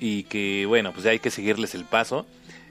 y 0.00 0.24
que 0.24 0.64
bueno, 0.66 0.92
pues 0.92 1.04
ya 1.04 1.10
hay 1.10 1.18
que 1.18 1.30
seguirles 1.30 1.74
el 1.74 1.84
paso. 1.84 2.26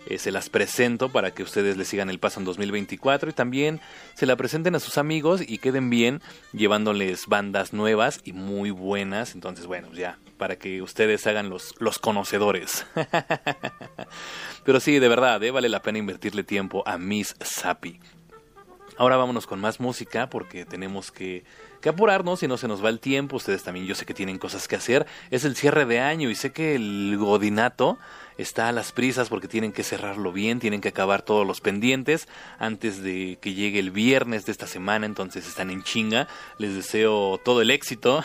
Eh, 0.10 0.20
se 0.20 0.32
las 0.32 0.50
presento 0.50 1.10
para 1.10 1.32
que 1.32 1.44
ustedes 1.44 1.76
le 1.76 1.84
sigan 1.84 2.10
el 2.10 2.18
paso 2.18 2.40
en 2.40 2.46
2024 2.46 3.30
y 3.30 3.34
también 3.34 3.82
se 4.14 4.26
la 4.26 4.38
presenten 4.38 4.74
a 4.76 4.80
sus 4.80 4.98
amigos 4.98 5.42
y 5.46 5.58
queden 5.58 5.90
bien 5.90 6.22
llevándoles 6.54 7.28
bandas 7.28 7.74
nuevas 7.74 8.22
y 8.24 8.32
muy 8.32 8.72
buenas. 8.72 9.36
Entonces, 9.36 9.66
bueno, 9.66 9.88
pues 9.88 10.00
ya, 10.00 10.18
para 10.38 10.56
que 10.56 10.82
ustedes 10.82 11.28
hagan 11.28 11.50
los, 11.50 11.76
los 11.80 12.00
conocedores. 12.00 12.86
Pero 14.64 14.80
sí, 14.80 15.00
de 15.00 15.10
verdad, 15.10 15.44
eh, 15.44 15.52
vale 15.52 15.68
la 15.68 15.82
pena 15.82 15.98
invertirle 15.98 16.44
tiempo 16.44 16.84
a 16.86 16.98
Miss 16.98 17.36
Sapi. 17.42 18.00
Ahora 18.98 19.18
vámonos 19.18 19.48
con 19.48 19.60
más 19.60 19.80
música 19.80 20.30
porque 20.30 20.66
tenemos 20.66 21.12
que 21.12 21.44
apurarnos 21.88 22.40
si 22.40 22.48
no 22.48 22.58
se 22.58 22.68
nos 22.68 22.84
va 22.84 22.90
el 22.90 23.00
tiempo. 23.00 23.38
Ustedes 23.38 23.64
también, 23.64 23.86
yo 23.86 23.96
sé 23.96 24.06
que 24.06 24.14
tienen 24.14 24.38
cosas 24.38 24.68
que 24.68 24.76
hacer. 24.76 25.06
Es 25.32 25.46
el 25.46 25.56
cierre 25.56 25.86
de 25.86 26.00
año 26.00 26.30
y 26.30 26.36
sé 26.36 26.52
que 26.52 26.76
el 26.76 27.16
Godinato 27.18 27.98
está 28.38 28.68
a 28.68 28.72
las 28.72 28.92
prisas 28.92 29.30
porque 29.30 29.48
tienen 29.48 29.72
que 29.72 29.84
cerrarlo 29.84 30.32
bien, 30.32 30.60
tienen 30.60 30.82
que 30.82 30.90
acabar 30.90 31.24
todos 31.24 31.46
los 31.46 31.60
pendientes 31.60 32.28
antes 32.60 33.02
de 33.02 33.40
que 33.42 33.54
llegue 33.54 33.80
el 33.80 33.90
viernes 33.92 34.46
de 34.46 34.52
esta 34.52 34.68
semana, 34.68 35.06
entonces 35.06 35.48
están 35.48 35.72
en 35.72 35.84
chinga. 35.84 36.28
Les 36.58 36.76
deseo 36.76 37.40
todo 37.44 37.62
el 37.62 37.72
éxito. 37.72 38.24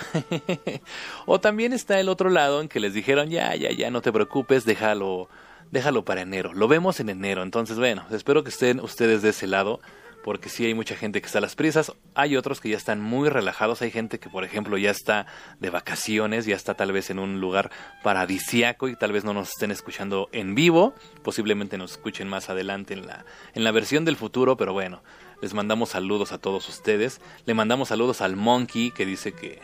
o 1.26 1.40
también 1.40 1.72
está 1.72 1.98
el 2.00 2.08
otro 2.08 2.30
lado 2.30 2.60
en 2.60 2.68
que 2.68 2.80
les 2.80 2.94
dijeron, 2.94 3.30
ya, 3.30 3.54
ya, 3.54 3.70
ya, 3.70 3.90
no 3.90 4.02
te 4.02 4.12
preocupes, 4.12 4.64
déjalo, 4.64 5.28
déjalo 5.70 6.04
para 6.04 6.22
enero. 6.22 6.52
Lo 6.52 6.68
vemos 6.68 7.00
en 7.00 7.08
enero, 7.08 7.42
entonces 7.42 7.78
bueno, 7.78 8.04
espero 8.10 8.44
que 8.44 8.50
estén 8.50 8.80
ustedes 8.80 9.22
de 9.22 9.30
ese 9.30 9.46
lado 9.46 9.80
porque 10.22 10.48
sí 10.48 10.64
hay 10.64 10.74
mucha 10.74 10.96
gente 10.96 11.20
que 11.20 11.26
está 11.26 11.38
a 11.38 11.42
las 11.42 11.54
prisas, 11.54 11.92
hay 12.14 12.36
otros 12.36 12.60
que 12.60 12.68
ya 12.68 12.76
están 12.76 13.00
muy 13.00 13.28
relajados, 13.28 13.82
hay 13.82 13.90
gente 13.90 14.18
que 14.18 14.28
por 14.28 14.44
ejemplo 14.44 14.78
ya 14.78 14.90
está 14.90 15.26
de 15.60 15.70
vacaciones, 15.70 16.46
ya 16.46 16.56
está 16.56 16.74
tal 16.74 16.92
vez 16.92 17.10
en 17.10 17.18
un 17.18 17.40
lugar 17.40 17.70
paradisiaco 18.02 18.88
y 18.88 18.96
tal 18.96 19.12
vez 19.12 19.24
no 19.24 19.34
nos 19.34 19.50
estén 19.50 19.70
escuchando 19.70 20.28
en 20.32 20.54
vivo, 20.54 20.94
posiblemente 21.22 21.78
nos 21.78 21.92
escuchen 21.92 22.28
más 22.28 22.50
adelante 22.50 22.94
en 22.94 23.06
la, 23.06 23.24
en 23.54 23.64
la 23.64 23.72
versión 23.72 24.04
del 24.04 24.16
futuro, 24.16 24.56
pero 24.56 24.72
bueno, 24.72 25.02
les 25.40 25.54
mandamos 25.54 25.90
saludos 25.90 26.32
a 26.32 26.38
todos 26.38 26.68
ustedes, 26.68 27.20
le 27.46 27.54
mandamos 27.54 27.88
saludos 27.88 28.20
al 28.20 28.36
Monkey 28.36 28.92
que 28.92 29.04
dice 29.04 29.32
que, 29.32 29.60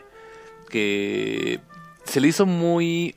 que 0.69 1.61
se 2.05 2.21
le 2.21 2.29
hizo 2.29 2.47
muy 2.47 3.15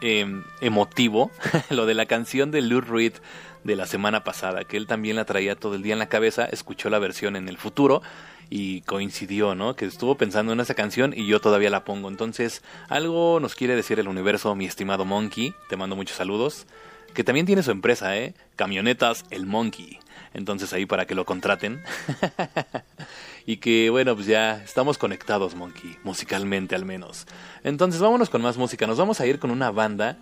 em, 0.00 0.42
emotivo 0.60 1.30
lo 1.70 1.84
de 1.84 1.94
la 1.94 2.06
canción 2.06 2.50
de 2.50 2.62
Lou 2.62 2.80
Reed 2.80 3.14
de 3.66 3.76
la 3.76 3.86
semana 3.86 4.24
pasada, 4.24 4.64
que 4.64 4.76
él 4.76 4.86
también 4.86 5.16
la 5.16 5.24
traía 5.24 5.56
todo 5.56 5.74
el 5.74 5.82
día 5.82 5.92
en 5.92 5.98
la 5.98 6.08
cabeza, 6.08 6.46
escuchó 6.46 6.88
la 6.88 6.98
versión 6.98 7.36
en 7.36 7.48
el 7.48 7.58
futuro 7.58 8.02
y 8.48 8.82
coincidió, 8.82 9.54
¿no? 9.54 9.74
Que 9.74 9.86
estuvo 9.86 10.16
pensando 10.16 10.52
en 10.52 10.60
esa 10.60 10.74
canción 10.74 11.12
y 11.14 11.26
yo 11.26 11.40
todavía 11.40 11.70
la 11.70 11.84
pongo. 11.84 12.08
Entonces, 12.08 12.62
algo 12.88 13.40
nos 13.40 13.54
quiere 13.54 13.74
decir 13.74 13.98
el 13.98 14.08
universo, 14.08 14.54
mi 14.54 14.66
estimado 14.66 15.04
Monkey. 15.04 15.52
Te 15.68 15.76
mando 15.76 15.96
muchos 15.96 16.16
saludos. 16.16 16.66
Que 17.12 17.24
también 17.24 17.46
tiene 17.46 17.62
su 17.62 17.70
empresa, 17.70 18.16
¿eh? 18.16 18.34
Camionetas 18.56 19.24
El 19.30 19.46
Monkey. 19.46 19.98
Entonces 20.34 20.72
ahí 20.72 20.86
para 20.86 21.06
que 21.06 21.14
lo 21.14 21.24
contraten. 21.24 21.82
y 23.46 23.56
que 23.56 23.90
bueno, 23.90 24.14
pues 24.14 24.26
ya 24.26 24.62
estamos 24.62 24.98
conectados, 24.98 25.54
Monkey, 25.54 25.96
musicalmente 26.04 26.74
al 26.74 26.84
menos. 26.84 27.26
Entonces 27.64 28.00
vámonos 28.00 28.28
con 28.28 28.42
más 28.42 28.58
música. 28.58 28.86
Nos 28.86 28.98
vamos 28.98 29.20
a 29.20 29.26
ir 29.26 29.38
con 29.38 29.50
una 29.50 29.70
banda 29.70 30.18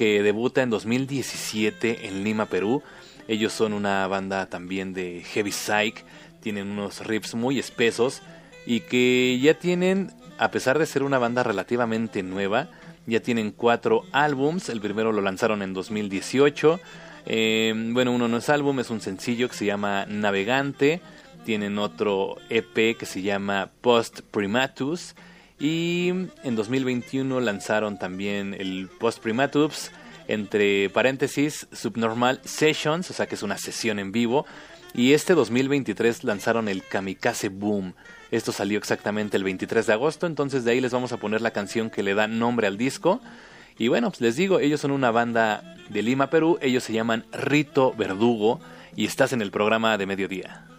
que 0.00 0.22
debuta 0.22 0.62
en 0.62 0.70
2017 0.70 2.06
en 2.06 2.24
Lima, 2.24 2.46
Perú. 2.46 2.82
Ellos 3.28 3.52
son 3.52 3.74
una 3.74 4.06
banda 4.06 4.46
también 4.46 4.94
de 4.94 5.22
heavy 5.26 5.52
psych, 5.52 6.06
tienen 6.40 6.70
unos 6.70 7.06
riffs 7.06 7.34
muy 7.34 7.58
espesos 7.58 8.22
y 8.64 8.80
que 8.80 9.38
ya 9.42 9.52
tienen, 9.52 10.10
a 10.38 10.50
pesar 10.50 10.78
de 10.78 10.86
ser 10.86 11.02
una 11.02 11.18
banda 11.18 11.42
relativamente 11.42 12.22
nueva, 12.22 12.70
ya 13.04 13.20
tienen 13.20 13.50
cuatro 13.50 14.06
álbums. 14.10 14.70
El 14.70 14.80
primero 14.80 15.12
lo 15.12 15.20
lanzaron 15.20 15.60
en 15.60 15.74
2018. 15.74 16.80
Eh, 17.26 17.74
bueno, 17.92 18.12
uno 18.12 18.26
no 18.26 18.38
es 18.38 18.48
álbum, 18.48 18.80
es 18.80 18.88
un 18.88 19.02
sencillo 19.02 19.50
que 19.50 19.54
se 19.54 19.66
llama 19.66 20.06
Navegante. 20.06 21.02
Tienen 21.44 21.76
otro 21.78 22.36
EP 22.48 22.96
que 22.96 23.04
se 23.04 23.20
llama 23.20 23.68
Post 23.82 24.20
Primatus 24.30 25.14
y 25.60 26.08
en 26.08 26.56
2021 26.56 27.38
lanzaron 27.40 27.98
también 27.98 28.56
el 28.58 28.88
Post 28.98 29.22
Primatubs, 29.22 29.92
entre 30.26 30.88
paréntesis, 30.88 31.66
Subnormal 31.70 32.40
Sessions, 32.44 33.10
o 33.10 33.12
sea 33.12 33.26
que 33.26 33.34
es 33.34 33.42
una 33.42 33.58
sesión 33.58 33.98
en 33.98 34.10
vivo. 34.10 34.46
Y 34.94 35.12
este 35.12 35.34
2023 35.34 36.24
lanzaron 36.24 36.68
el 36.68 36.82
Kamikaze 36.82 37.50
Boom. 37.50 37.94
Esto 38.30 38.52
salió 38.52 38.78
exactamente 38.78 39.36
el 39.36 39.44
23 39.44 39.86
de 39.86 39.92
agosto, 39.92 40.26
entonces 40.26 40.64
de 40.64 40.72
ahí 40.72 40.80
les 40.80 40.92
vamos 40.92 41.12
a 41.12 41.18
poner 41.18 41.42
la 41.42 41.50
canción 41.50 41.90
que 41.90 42.02
le 42.02 42.14
da 42.14 42.26
nombre 42.26 42.66
al 42.66 42.78
disco. 42.78 43.20
Y 43.76 43.88
bueno, 43.88 44.10
pues 44.10 44.20
les 44.22 44.36
digo, 44.36 44.60
ellos 44.60 44.80
son 44.80 44.92
una 44.92 45.10
banda 45.10 45.76
de 45.90 46.02
Lima, 46.02 46.30
Perú, 46.30 46.58
ellos 46.62 46.84
se 46.84 46.92
llaman 46.92 47.26
Rito 47.32 47.92
Verdugo 47.92 48.60
y 48.96 49.04
estás 49.04 49.32
en 49.32 49.42
el 49.42 49.50
programa 49.50 49.98
de 49.98 50.06
mediodía. 50.06 50.69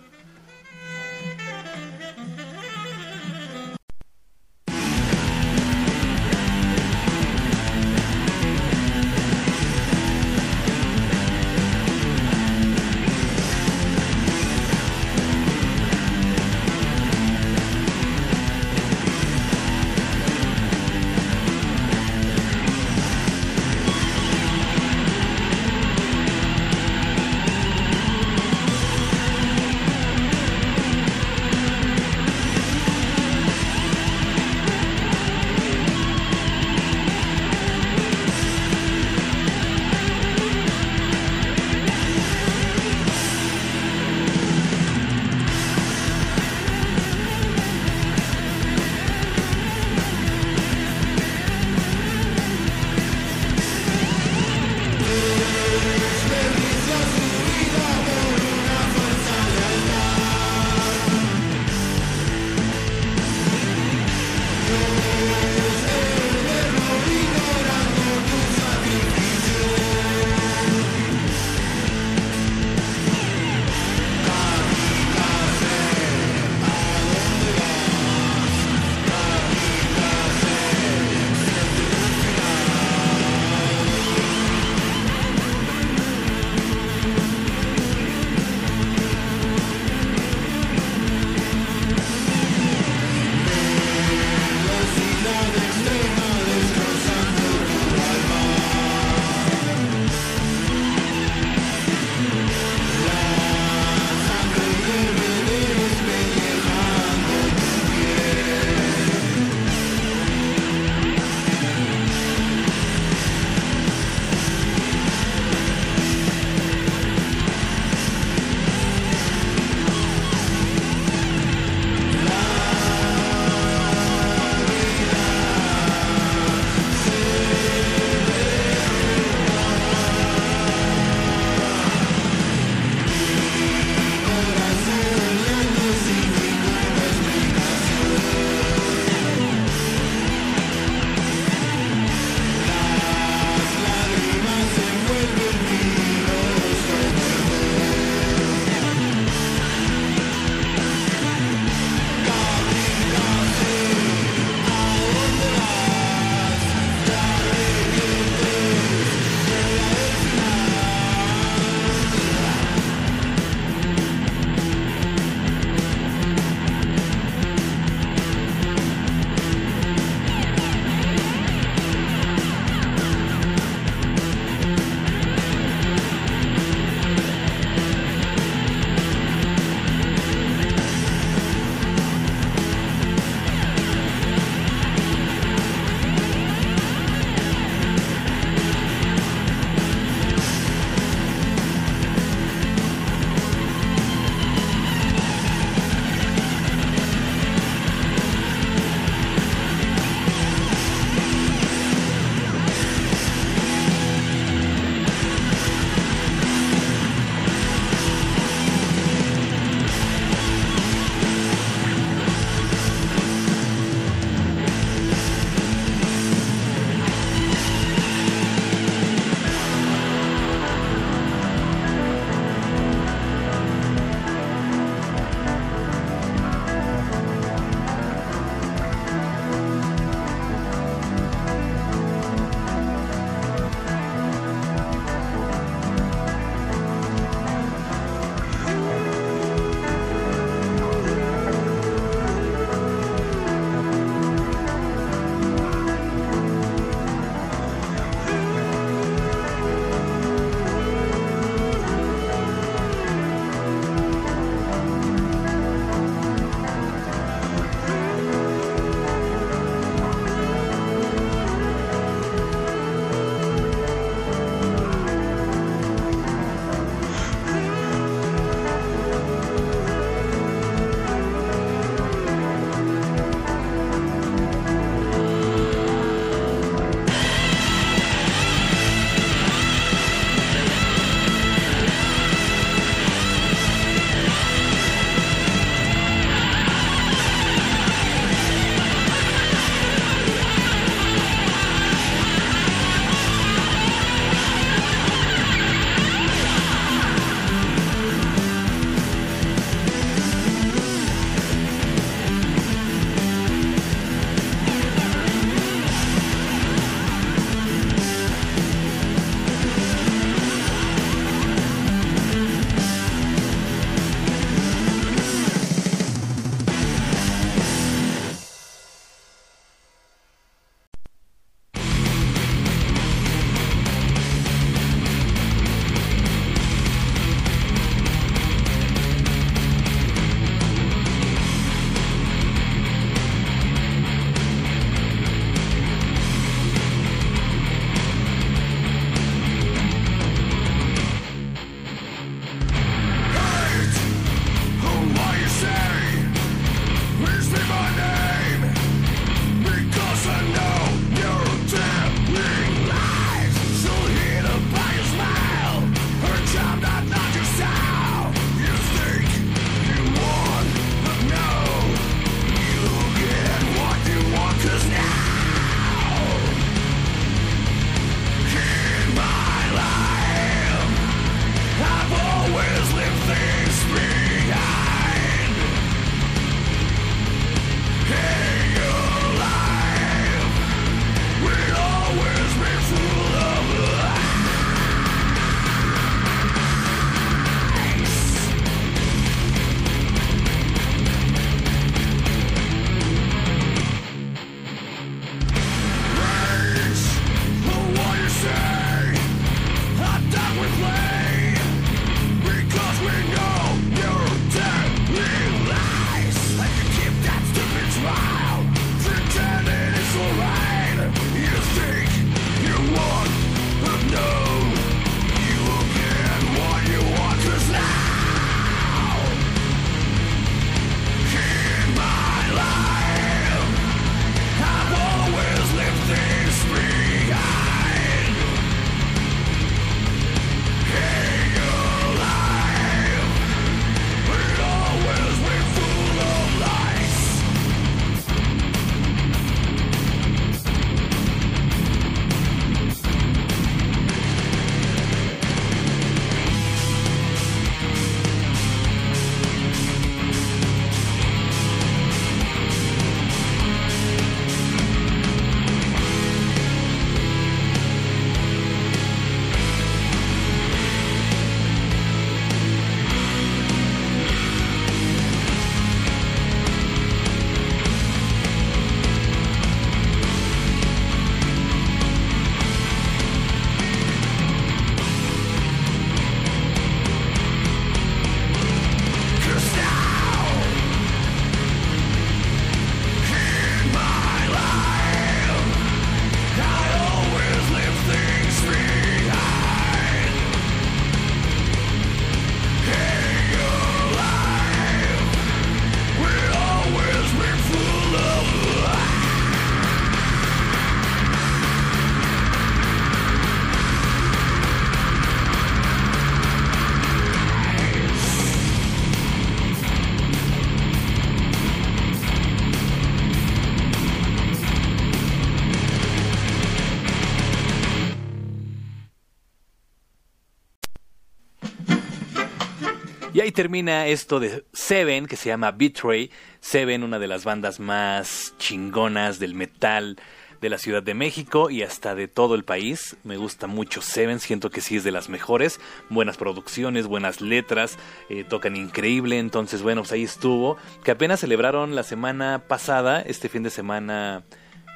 Termina 523.62 524.08
esto 524.08 524.40
de 524.40 524.66
Seven, 524.74 525.28
que 525.28 525.36
se 525.36 525.50
llama 525.50 525.70
Betray. 525.70 526.32
Seven, 526.62 527.04
una 527.04 527.20
de 527.20 527.28
las 527.28 527.44
bandas 527.44 527.80
más 527.80 528.56
chingonas 528.58 529.38
del 529.38 529.54
metal 529.54 530.18
de 530.62 530.70
la 530.72 530.80
Ciudad 530.80 531.04
de 531.04 531.14
México 531.14 531.70
y 531.70 531.84
hasta 531.84 532.16
de 532.16 532.28
todo 532.28 532.56
el 532.56 532.64
país. 532.64 533.18
Me 533.24 533.38
gusta 533.38 533.68
mucho 533.68 534.02
Seven, 534.02 534.40
siento 534.40 534.72
que 534.72 534.82
sí 534.82 534.96
es 534.96 535.04
de 535.04 535.12
las 535.12 535.30
mejores. 535.30 535.80
Buenas 536.10 536.38
producciones, 536.38 537.06
buenas 537.06 537.40
letras, 537.40 538.00
eh, 538.30 538.44
tocan 538.50 538.76
increíble. 538.76 539.38
Entonces, 539.38 539.84
bueno, 539.84 540.02
pues 540.02 540.14
ahí 540.14 540.24
estuvo. 540.24 540.78
Que 541.04 541.12
apenas 541.12 541.42
celebraron 541.42 541.94
la 541.94 542.02
semana 542.02 542.64
pasada, 542.68 543.22
este 543.22 543.48
fin 543.48 543.62
de 543.62 543.70
semana 543.70 544.42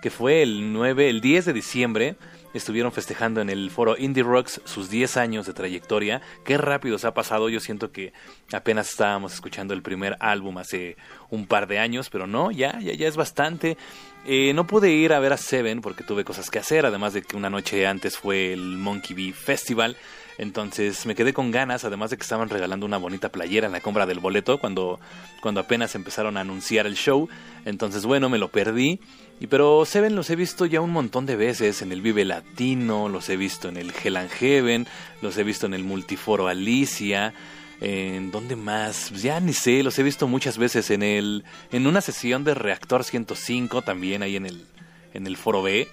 que 0.02 0.10
fue 0.10 0.42
el 0.42 0.74
9, 0.74 1.12
el 1.12 1.22
10 1.22 1.46
de 1.46 1.54
diciembre 1.54 2.16
estuvieron 2.58 2.92
festejando 2.92 3.42
en 3.42 3.50
el 3.50 3.70
foro 3.70 3.98
Indie 3.98 4.24
Rocks 4.24 4.62
sus 4.66 4.90
10 4.90 5.18
años 5.18 5.46
de 5.46 5.54
trayectoria. 5.54 6.22
Qué 6.44 6.58
rápido 6.58 6.98
se 6.98 7.08
ha 7.08 7.14
pasado. 7.14 7.50
Yo 7.50 7.60
siento 7.60 7.92
que 7.92 8.14
apenas 8.54 8.90
estábamos 8.90 9.34
escuchando 9.34 9.74
el 9.74 9.82
primer 9.82 10.18
álbum 10.20 10.58
hace 10.58 10.98
un 11.30 11.48
par 11.48 11.68
de 11.68 11.80
años, 11.80 12.10
pero 12.10 12.28
no, 12.28 12.52
ya, 12.52 12.80
ya, 12.80 12.94
ya 12.94 13.08
es 13.08 13.18
bastante. 13.18 13.78
Eh, 14.26 14.54
no 14.54 14.66
pude 14.66 14.92
ir 14.92 15.14
a 15.14 15.20
ver 15.20 15.34
a 15.34 15.38
Seven 15.38 15.82
porque 15.82 16.04
tuve 16.04 16.24
cosas 16.24 16.50
que 16.50 16.60
hacer, 16.60 16.86
además 16.86 17.14
de 17.14 17.22
que 17.22 17.36
una 17.36 17.50
noche 17.50 17.86
antes 17.86 18.18
fue 18.18 18.54
el 18.54 18.78
Monkey 18.78 19.16
Bee 19.16 19.34
Festival. 19.34 19.98
Entonces 20.38 21.06
me 21.06 21.16
quedé 21.16 21.34
con 21.34 21.52
ganas, 21.52 21.86
además 21.86 22.10
de 22.10 22.18
que 22.18 22.24
estaban 22.24 22.50
regalando 22.50 22.86
una 22.86 22.98
bonita 22.98 23.30
playera 23.30 23.68
en 23.68 23.72
la 23.72 23.80
compra 23.80 24.06
del 24.06 24.20
boleto 24.20 24.60
cuando, 24.60 25.00
cuando 25.42 25.62
apenas 25.62 25.96
empezaron 25.96 26.38
a 26.38 26.42
anunciar 26.42 26.88
el 26.88 26.96
show. 26.96 27.30
Entonces 27.66 28.06
bueno, 28.06 28.30
me 28.30 28.38
lo 28.38 28.50
perdí. 28.50 29.00
Y 29.40 29.48
pero 29.48 29.84
Seven 29.86 30.16
los 30.16 30.30
he 30.30 30.36
visto 30.36 30.66
ya 30.66 30.80
un 30.80 30.92
montón 30.92 31.26
de 31.26 31.36
veces 31.36 31.82
en 31.82 31.92
el 31.92 32.02
Vive 32.02 32.24
Latino, 32.24 33.10
los 33.10 33.28
he 33.30 33.36
visto 33.36 33.68
en 33.68 33.76
el 33.76 33.92
Hell 33.92 34.18
Heaven, 34.30 34.88
los 35.22 35.38
he 35.38 35.44
visto 35.44 35.66
en 35.66 35.74
el 35.74 35.84
Multiforo 35.84 36.48
Alicia, 36.48 37.34
en 37.82 38.32
dónde 38.32 38.56
más, 38.56 39.08
Pues 39.10 39.22
ya 39.24 39.40
ni 39.42 39.52
sé, 39.52 39.84
los 39.84 40.00
he 40.00 40.04
visto 40.04 40.30
muchas 40.30 40.58
veces 40.58 40.90
en 40.90 41.04
el 41.04 41.44
en 41.74 41.86
una 41.86 42.00
sesión 42.00 42.46
de 42.46 42.54
Reactor 42.54 43.04
105 43.04 43.82
también 43.82 44.24
ahí 44.24 44.38
en 44.38 44.46
el 44.46 44.66
en 45.14 45.28
el 45.28 45.36
Foro 45.36 45.62
B. 45.62 45.90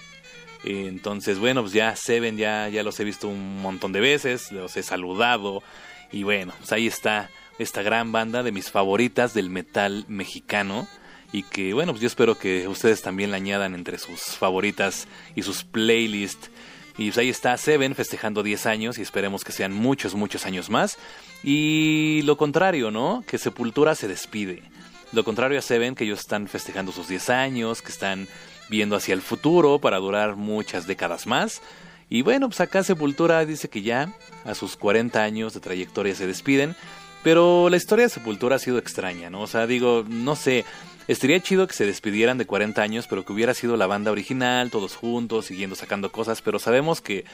Entonces, 0.64 1.40
bueno, 1.40 1.62
pues 1.62 1.72
ya 1.72 1.96
Seven 1.96 2.36
ya 2.36 2.68
ya 2.68 2.84
los 2.84 3.00
he 3.00 3.04
visto 3.04 3.26
un 3.26 3.60
montón 3.60 3.92
de 3.92 4.00
veces, 4.00 4.52
los 4.52 4.76
he 4.76 4.84
saludado 4.84 5.64
y 6.12 6.22
bueno, 6.22 6.52
pues 6.58 6.70
ahí 6.70 6.86
está 6.86 7.28
esta 7.58 7.82
gran 7.82 8.12
banda 8.12 8.44
de 8.44 8.52
mis 8.52 8.70
favoritas 8.70 9.34
del 9.34 9.50
metal 9.50 10.04
mexicano 10.06 10.86
y 11.32 11.42
que 11.42 11.72
bueno, 11.72 11.92
pues 11.92 12.02
yo 12.02 12.06
espero 12.06 12.36
que 12.36 12.68
ustedes 12.68 13.02
también 13.02 13.30
la 13.30 13.38
añadan 13.38 13.74
entre 13.74 13.98
sus 13.98 14.20
favoritas 14.20 15.08
y 15.34 15.42
sus 15.42 15.64
playlists. 15.64 16.50
Y 16.98 17.06
pues 17.06 17.18
ahí 17.18 17.30
está 17.30 17.56
Seven 17.56 17.94
festejando 17.94 18.42
10 18.42 18.66
años 18.66 18.98
y 18.98 19.02
esperemos 19.02 19.44
que 19.44 19.52
sean 19.52 19.72
muchos, 19.72 20.14
muchos 20.14 20.44
años 20.44 20.68
más. 20.68 20.98
Y 21.42 22.20
lo 22.24 22.36
contrario, 22.36 22.90
¿no? 22.90 23.24
Que 23.26 23.38
Sepultura 23.38 23.94
se 23.94 24.08
despide. 24.08 24.62
Lo 25.12 25.24
contrario 25.24 25.58
a 25.58 25.62
Seven, 25.62 25.94
que 25.94 26.04
ellos 26.04 26.20
están 26.20 26.48
festejando 26.48 26.92
sus 26.92 27.08
10 27.08 27.30
años, 27.30 27.80
que 27.80 27.90
están 27.90 28.28
viendo 28.68 28.94
hacia 28.94 29.14
el 29.14 29.22
futuro 29.22 29.78
para 29.78 29.98
durar 29.98 30.36
muchas 30.36 30.86
décadas 30.86 31.26
más. 31.26 31.62
Y 32.10 32.20
bueno, 32.20 32.48
pues 32.48 32.60
acá 32.60 32.82
Sepultura 32.82 33.44
dice 33.46 33.70
que 33.70 33.80
ya 33.80 34.14
a 34.44 34.54
sus 34.54 34.76
40 34.76 35.22
años 35.22 35.54
de 35.54 35.60
trayectoria 35.60 36.14
se 36.14 36.26
despiden. 36.26 36.76
Pero 37.22 37.68
la 37.70 37.76
historia 37.76 38.06
de 38.06 38.10
Sepultura 38.10 38.56
ha 38.56 38.58
sido 38.58 38.78
extraña, 38.78 39.30
¿no? 39.30 39.42
O 39.42 39.46
sea, 39.46 39.66
digo, 39.66 40.04
no 40.08 40.34
sé, 40.34 40.64
estaría 41.08 41.40
chido 41.40 41.66
que 41.66 41.74
se 41.74 41.86
despidieran 41.86 42.38
de 42.38 42.46
40 42.46 42.82
años, 42.82 43.06
pero 43.08 43.24
que 43.24 43.32
hubiera 43.32 43.54
sido 43.54 43.76
la 43.76 43.86
banda 43.86 44.10
original, 44.10 44.70
todos 44.70 44.96
juntos, 44.96 45.46
siguiendo 45.46 45.76
sacando 45.76 46.12
cosas, 46.12 46.42
pero 46.42 46.58
sabemos 46.58 47.00
que, 47.00 47.24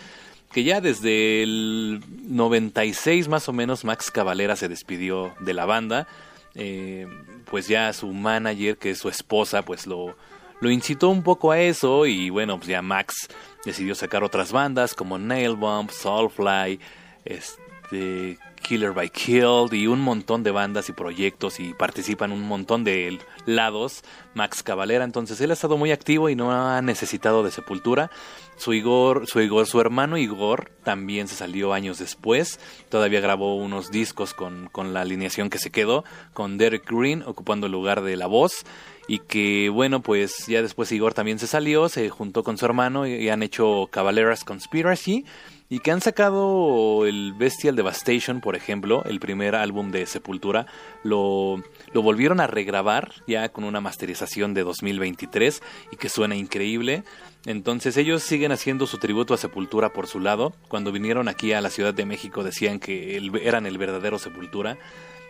que 0.52 0.64
ya 0.64 0.80
desde 0.80 1.42
el 1.42 2.02
96 2.28 3.28
más 3.28 3.48
o 3.48 3.52
menos 3.52 3.84
Max 3.84 4.10
Cavalera 4.10 4.56
se 4.56 4.68
despidió 4.68 5.34
de 5.40 5.54
la 5.54 5.64
banda, 5.64 6.06
eh, 6.54 7.06
pues 7.50 7.68
ya 7.68 7.92
su 7.92 8.12
manager, 8.12 8.76
que 8.76 8.90
es 8.90 8.98
su 8.98 9.08
esposa, 9.08 9.62
pues 9.62 9.86
lo, 9.86 10.16
lo 10.60 10.70
incitó 10.70 11.08
un 11.08 11.22
poco 11.22 11.52
a 11.52 11.60
eso 11.60 12.06
y 12.06 12.30
bueno, 12.30 12.56
pues 12.56 12.68
ya 12.68 12.82
Max 12.82 13.28
decidió 13.64 13.94
sacar 13.94 14.24
otras 14.24 14.52
bandas 14.52 14.94
como 14.94 15.18
Nailbomb, 15.18 15.90
Soulfly, 15.90 16.80
este 17.24 18.38
Killer 18.60 18.92
by 18.92 19.10
Killed 19.10 19.72
y 19.72 19.86
un 19.86 20.00
montón 20.00 20.42
de 20.42 20.50
bandas 20.50 20.88
y 20.88 20.92
proyectos 20.92 21.60
y 21.60 21.74
participan 21.74 22.32
un 22.32 22.42
montón 22.42 22.84
de 22.84 23.18
lados. 23.46 24.02
Max 24.34 24.62
Cavalera, 24.62 25.04
entonces 25.04 25.40
él 25.40 25.50
ha 25.50 25.54
estado 25.54 25.76
muy 25.76 25.90
activo 25.90 26.28
y 26.28 26.36
no 26.36 26.52
ha 26.52 26.80
necesitado 26.82 27.42
de 27.42 27.50
sepultura. 27.50 28.10
Su 28.56 28.72
Igor, 28.72 29.26
su 29.26 29.40
Igor, 29.40 29.66
su 29.66 29.80
hermano 29.80 30.16
Igor 30.16 30.70
también 30.84 31.28
se 31.28 31.36
salió 31.36 31.72
años 31.72 31.98
después, 31.98 32.58
todavía 32.88 33.20
grabó 33.20 33.56
unos 33.56 33.90
discos 33.90 34.34
con, 34.34 34.68
con 34.72 34.92
la 34.92 35.02
alineación 35.02 35.50
que 35.50 35.58
se 35.58 35.70
quedó, 35.70 36.04
con 36.34 36.58
Derek 36.58 36.90
Green 36.90 37.22
ocupando 37.24 37.66
el 37.66 37.72
lugar 37.72 38.02
de 38.02 38.16
la 38.16 38.26
voz. 38.26 38.64
Y 39.10 39.20
que 39.20 39.70
bueno 39.70 40.02
pues 40.02 40.46
ya 40.48 40.60
después 40.60 40.92
Igor 40.92 41.14
también 41.14 41.38
se 41.38 41.46
salió, 41.46 41.88
se 41.88 42.10
juntó 42.10 42.44
con 42.44 42.58
su 42.58 42.66
hermano 42.66 43.06
y, 43.06 43.30
han 43.30 43.42
hecho 43.42 43.88
Cavalera's 43.90 44.44
Conspiracy 44.44 45.24
y 45.70 45.80
que 45.80 45.90
han 45.90 46.00
sacado 46.00 47.04
el 47.06 47.34
Bestial 47.34 47.76
Devastation, 47.76 48.40
por 48.40 48.56
ejemplo, 48.56 49.02
el 49.04 49.20
primer 49.20 49.54
álbum 49.54 49.90
de 49.90 50.06
Sepultura, 50.06 50.66
lo, 51.02 51.62
lo 51.92 52.02
volvieron 52.02 52.40
a 52.40 52.46
regrabar 52.46 53.12
ya 53.26 53.50
con 53.50 53.64
una 53.64 53.80
masterización 53.80 54.54
de 54.54 54.62
2023 54.62 55.62
y 55.92 55.96
que 55.96 56.08
suena 56.08 56.36
increíble. 56.36 57.04
Entonces 57.44 57.96
ellos 57.98 58.22
siguen 58.22 58.52
haciendo 58.52 58.86
su 58.86 58.98
tributo 58.98 59.34
a 59.34 59.38
Sepultura 59.38 59.92
por 59.92 60.06
su 60.06 60.20
lado. 60.20 60.54
Cuando 60.68 60.90
vinieron 60.90 61.28
aquí 61.28 61.52
a 61.52 61.60
la 61.60 61.70
Ciudad 61.70 61.92
de 61.92 62.06
México 62.06 62.42
decían 62.42 62.80
que 62.80 63.20
eran 63.42 63.66
el 63.66 63.76
verdadero 63.76 64.18
Sepultura. 64.18 64.78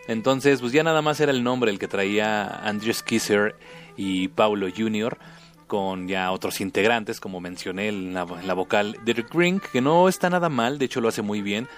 Entonces, 0.07 0.61
pues 0.61 0.71
ya 0.71 0.81
nada 0.81 1.03
más 1.03 1.19
era 1.19 1.31
el 1.31 1.43
nombre 1.43 1.69
el 1.69 1.77
que 1.77 1.87
traía 1.87 2.47
Andrew 2.67 2.95
Kisser 3.05 3.55
y 3.95 4.29
Paulo 4.29 4.67
Jr., 4.75 5.19
con 5.69 6.09
ya 6.09 6.31
otros 6.33 6.59
integrantes, 6.59 7.21
como 7.21 7.39
mencioné 7.39 7.87
en 7.87 8.13
la, 8.13 8.25
vocal 8.25 8.97
Derek 9.05 9.33
Green, 9.33 9.61
que 9.61 9.79
no 9.79 10.09
está 10.09 10.29
nada 10.29 10.49
mal, 10.49 10.77
de 10.77 10.85
hecho 10.85 10.99
lo 10.99 11.07
hace 11.07 11.21
muy 11.21 11.41
bien. 11.41 11.69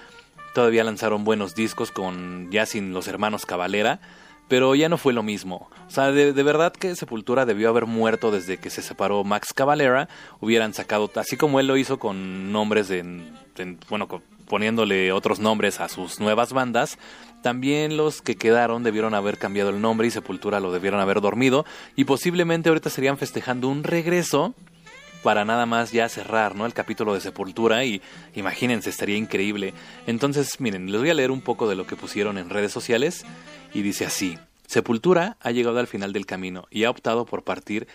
Todavía 0.54 0.82
lanzaron 0.82 1.22
buenos 1.22 1.54
discos 1.54 1.92
con 1.92 2.50
ya 2.50 2.66
sin 2.66 2.92
los 2.92 3.06
hermanos 3.06 3.46
Cavalera, 3.46 4.00
pero 4.48 4.74
ya 4.74 4.88
no 4.88 4.98
fue 4.98 5.12
lo 5.12 5.22
mismo. 5.22 5.70
O 5.86 5.90
sea, 5.90 6.10
de, 6.10 6.32
de 6.32 6.42
verdad 6.42 6.72
que 6.72 6.96
Sepultura 6.96 7.46
debió 7.46 7.68
haber 7.68 7.86
muerto 7.86 8.32
desde 8.32 8.58
que 8.58 8.70
se 8.70 8.82
separó 8.82 9.22
Max 9.24 9.52
Cavalera. 9.52 10.08
Hubieran 10.40 10.74
sacado, 10.74 11.10
así 11.14 11.36
como 11.36 11.60
él 11.60 11.68
lo 11.68 11.76
hizo 11.76 11.98
con 11.98 12.50
nombres 12.50 12.88
de, 12.88 13.28
bueno, 13.88 14.08
poniéndole 14.52 15.12
otros 15.12 15.38
nombres 15.38 15.80
a 15.80 15.88
sus 15.88 16.20
nuevas 16.20 16.52
bandas, 16.52 16.98
también 17.42 17.96
los 17.96 18.22
que 18.22 18.36
quedaron 18.36 18.82
debieron 18.82 19.14
haber 19.14 19.38
cambiado 19.38 19.70
el 19.70 19.80
nombre 19.80 20.06
y 20.06 20.10
Sepultura 20.10 20.60
lo 20.60 20.72
debieron 20.72 21.00
haber 21.00 21.20
dormido 21.20 21.64
y 21.96 22.04
posiblemente 22.04 22.68
ahorita 22.68 22.88
estarían 22.88 23.18
festejando 23.18 23.68
un 23.68 23.84
regreso 23.84 24.54
para 25.22 25.44
nada 25.44 25.66
más 25.66 25.92
ya 25.92 26.08
cerrar, 26.08 26.56
¿no? 26.56 26.66
El 26.66 26.74
capítulo 26.74 27.14
de 27.14 27.20
Sepultura 27.20 27.84
y 27.84 28.02
imagínense, 28.34 28.90
estaría 28.90 29.16
increíble. 29.16 29.72
Entonces, 30.06 30.60
miren, 30.60 30.90
les 30.90 31.00
voy 31.00 31.10
a 31.10 31.14
leer 31.14 31.30
un 31.30 31.40
poco 31.40 31.68
de 31.68 31.76
lo 31.76 31.86
que 31.86 31.96
pusieron 31.96 32.38
en 32.38 32.50
redes 32.50 32.72
sociales 32.72 33.24
y 33.72 33.82
dice 33.82 34.04
así: 34.04 34.38
Sepultura 34.66 35.36
ha 35.40 35.50
llegado 35.50 35.78
al 35.78 35.86
final 35.86 36.12
del 36.12 36.26
camino 36.26 36.66
y 36.70 36.84
ha 36.84 36.90
optado 36.90 37.24
por 37.24 37.44
partir 37.44 37.86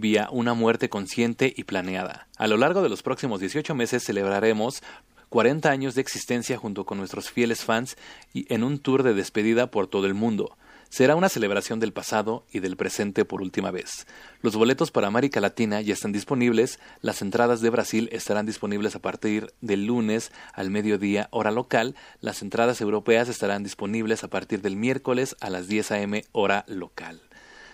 vía 0.00 0.28
una 0.32 0.54
muerte 0.54 0.88
consciente 0.88 1.52
y 1.54 1.64
planeada. 1.64 2.26
A 2.38 2.46
lo 2.46 2.56
largo 2.56 2.82
de 2.82 2.88
los 2.88 3.02
próximos 3.02 3.40
18 3.40 3.74
meses 3.74 4.02
celebraremos 4.02 4.82
40 5.30 5.70
años 5.70 5.94
de 5.94 6.00
existencia 6.00 6.58
junto 6.58 6.84
con 6.84 6.98
nuestros 6.98 7.30
fieles 7.30 7.64
fans 7.64 7.96
y 8.34 8.52
en 8.52 8.64
un 8.64 8.80
tour 8.80 9.04
de 9.04 9.14
despedida 9.14 9.70
por 9.70 9.86
todo 9.86 10.06
el 10.06 10.14
mundo. 10.14 10.56
Será 10.90 11.14
una 11.14 11.28
celebración 11.28 11.78
del 11.78 11.92
pasado 11.92 12.44
y 12.50 12.58
del 12.58 12.76
presente 12.76 13.24
por 13.24 13.40
última 13.40 13.70
vez. 13.70 14.08
Los 14.42 14.56
boletos 14.56 14.90
para 14.90 15.06
América 15.06 15.40
Latina 15.40 15.80
ya 15.80 15.94
están 15.94 16.10
disponibles, 16.10 16.80
las 17.00 17.22
entradas 17.22 17.60
de 17.60 17.70
Brasil 17.70 18.08
estarán 18.10 18.44
disponibles 18.44 18.96
a 18.96 18.98
partir 18.98 19.54
del 19.60 19.86
lunes 19.86 20.32
al 20.52 20.70
mediodía 20.70 21.28
hora 21.30 21.52
local, 21.52 21.94
las 22.20 22.42
entradas 22.42 22.80
europeas 22.80 23.28
estarán 23.28 23.62
disponibles 23.62 24.24
a 24.24 24.28
partir 24.28 24.62
del 24.62 24.74
miércoles 24.74 25.36
a 25.40 25.48
las 25.48 25.68
10 25.68 25.92
a.m. 25.92 26.24
hora 26.32 26.64
local. 26.66 27.20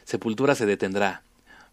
Sepultura 0.04 0.54
se 0.54 0.66
detendrá, 0.66 1.22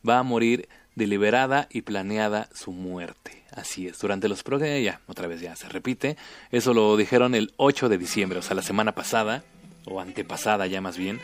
va 0.08 0.20
a 0.20 0.24
morir 0.24 0.70
deliberada 0.96 1.68
y 1.70 1.82
planeada 1.82 2.48
su 2.54 2.72
muerte. 2.72 3.43
Así 3.56 3.88
es, 3.88 4.00
durante 4.00 4.28
los 4.28 4.42
próximos, 4.42 4.82
ya, 4.82 5.00
otra 5.06 5.28
vez 5.28 5.40
ya 5.42 5.56
se 5.56 5.70
repite, 5.70 6.18
eso 6.52 6.74
lo 6.74 6.98
dijeron 6.98 7.36
el 7.36 7.54
8 7.58 7.88
de 7.88 8.00
diciembre, 8.00 8.40
o 8.40 8.42
sea, 8.42 8.56
la 8.56 8.64
semana 8.64 8.94
pasada, 8.94 9.44
o 9.86 10.00
antepasada 10.00 10.66
ya 10.66 10.82
más 10.82 10.98
bien, 10.98 11.20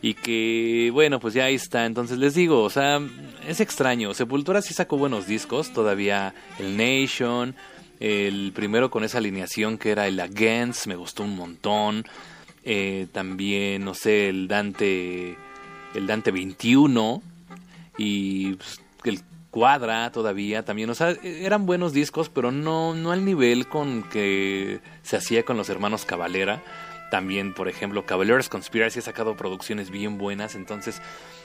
y 0.00 0.14
que, 0.14 0.90
bueno, 0.92 1.20
pues 1.20 1.34
ya 1.34 1.44
ahí 1.44 1.54
está, 1.54 1.84
entonces 1.84 2.16
les 2.18 2.34
digo, 2.34 2.62
o 2.62 2.70
sea, 2.70 3.00
es 3.46 3.60
extraño, 3.60 4.14
Sepultura 4.14 4.62
sí 4.62 4.72
sacó 4.72 4.96
buenos 4.96 5.26
discos, 5.26 5.72
todavía 5.72 6.34
el 6.58 6.78
Nation, 6.78 7.54
el 8.00 8.52
primero 8.54 8.90
con 8.90 9.04
esa 9.04 9.18
alineación 9.18 9.76
que 9.76 9.90
era 9.90 10.06
el 10.06 10.18
Against, 10.18 10.86
me 10.86 10.96
gustó 10.96 11.24
un 11.24 11.36
montón, 11.36 12.06
eh, 12.64 13.06
también, 13.12 13.84
no 13.84 13.92
sé, 13.92 14.30
el 14.30 14.48
Dante, 14.48 15.36
el 15.94 16.06
Dante 16.06 16.30
21, 16.30 17.22
y 17.98 18.54
pues, 18.54 18.80
el 19.04 19.20
Cuadra 19.56 20.12
todavía 20.12 20.66
también, 20.66 20.90
o 20.90 20.94
sea, 20.94 21.16
eran 21.22 21.64
buenos 21.64 21.94
discos, 21.94 22.28
pero 22.28 22.52
no, 22.52 22.92
no 22.92 23.10
al 23.10 23.24
nivel 23.24 23.66
con 23.66 24.02
que 24.02 24.80
se 25.02 25.16
hacía 25.16 25.44
con 25.44 25.56
los 25.56 25.70
hermanos 25.70 26.04
Cavalera. 26.04 26.62
También, 27.10 27.54
por 27.54 27.66
ejemplo, 27.66 28.04
Cavalier's 28.04 28.50
Conspiracy 28.50 28.98
ha 28.98 29.02
sacado 29.02 29.34
producciones 29.34 29.88
bien 29.88 30.18
buenas. 30.18 30.56
Entonces, 30.56 31.00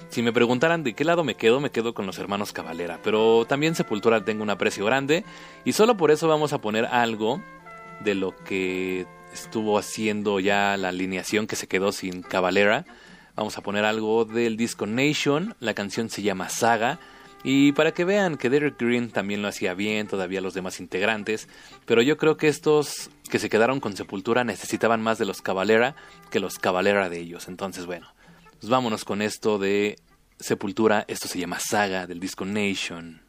si 0.09 0.21
me 0.23 0.33
preguntaran 0.33 0.83
de 0.83 0.93
qué 0.93 1.05
lado 1.05 1.23
me 1.23 1.35
quedo, 1.35 1.61
me 1.61 1.71
quedo 1.71 1.93
con 1.93 2.05
los 2.05 2.19
hermanos 2.19 2.51
Cavalera. 2.51 2.99
Pero 3.01 3.45
también 3.47 3.75
Sepultura 3.75 4.25
tengo 4.25 4.43
un 4.43 4.49
aprecio 4.49 4.83
grande. 4.83 5.23
Y 5.63 5.71
solo 5.71 5.95
por 5.95 6.11
eso 6.11 6.27
vamos 6.27 6.51
a 6.51 6.59
poner 6.59 6.87
algo 6.87 7.41
de 8.01 8.15
lo 8.15 8.35
que 8.43 9.05
estuvo 9.31 9.77
haciendo 9.77 10.41
ya 10.41 10.75
la 10.75 10.89
alineación 10.89 11.47
que 11.47 11.55
se 11.55 11.67
quedó 11.67 11.93
sin 11.93 12.23
Cavalera. 12.23 12.83
Vamos 13.37 13.57
a 13.57 13.61
poner 13.61 13.85
algo 13.85 14.25
del 14.25 14.57
disco 14.57 14.85
Nation. 14.85 15.55
La 15.61 15.73
canción 15.73 16.09
se 16.09 16.21
llama 16.23 16.49
Saga. 16.49 16.99
Y 17.43 17.71
para 17.71 17.91
que 17.93 18.05
vean 18.05 18.37
que 18.37 18.49
Derek 18.49 18.79
Green 18.79 19.09
también 19.09 19.41
lo 19.41 19.47
hacía 19.47 19.73
bien, 19.73 20.07
todavía 20.07 20.41
los 20.41 20.53
demás 20.53 20.79
integrantes, 20.79 21.47
pero 21.85 22.01
yo 22.01 22.17
creo 22.17 22.37
que 22.37 22.47
estos 22.47 23.09
que 23.29 23.39
se 23.39 23.49
quedaron 23.49 23.79
con 23.79 23.95
Sepultura 23.95 24.43
necesitaban 24.43 25.01
más 25.01 25.17
de 25.17 25.25
los 25.25 25.41
Cavalera 25.41 25.95
que 26.29 26.39
los 26.39 26.59
Cavalera 26.59 27.09
de 27.09 27.19
ellos. 27.19 27.47
Entonces, 27.47 27.85
bueno, 27.85 28.07
pues 28.59 28.69
vámonos 28.69 29.05
con 29.05 29.21
esto 29.21 29.57
de 29.57 29.97
Sepultura. 30.39 31.05
Esto 31.07 31.27
se 31.27 31.39
llama 31.39 31.59
Saga 31.59 32.05
del 32.07 32.19
disco 32.19 32.45
Nation. 32.45 33.20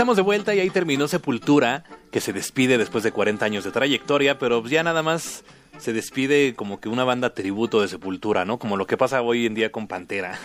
Estamos 0.00 0.16
de 0.16 0.22
vuelta 0.22 0.54
y 0.54 0.60
ahí 0.60 0.70
terminó 0.70 1.06
Sepultura, 1.08 1.84
que 2.10 2.22
se 2.22 2.32
despide 2.32 2.78
después 2.78 3.04
de 3.04 3.12
40 3.12 3.44
años 3.44 3.64
de 3.64 3.70
trayectoria, 3.70 4.38
pero 4.38 4.66
ya 4.66 4.82
nada 4.82 5.02
más 5.02 5.44
se 5.76 5.92
despide 5.92 6.54
como 6.54 6.80
que 6.80 6.88
una 6.88 7.04
banda 7.04 7.34
tributo 7.34 7.82
de 7.82 7.88
Sepultura, 7.88 8.46
¿no? 8.46 8.58
Como 8.58 8.78
lo 8.78 8.86
que 8.86 8.96
pasa 8.96 9.20
hoy 9.20 9.44
en 9.44 9.54
día 9.54 9.70
con 9.70 9.88
Pantera. 9.88 10.38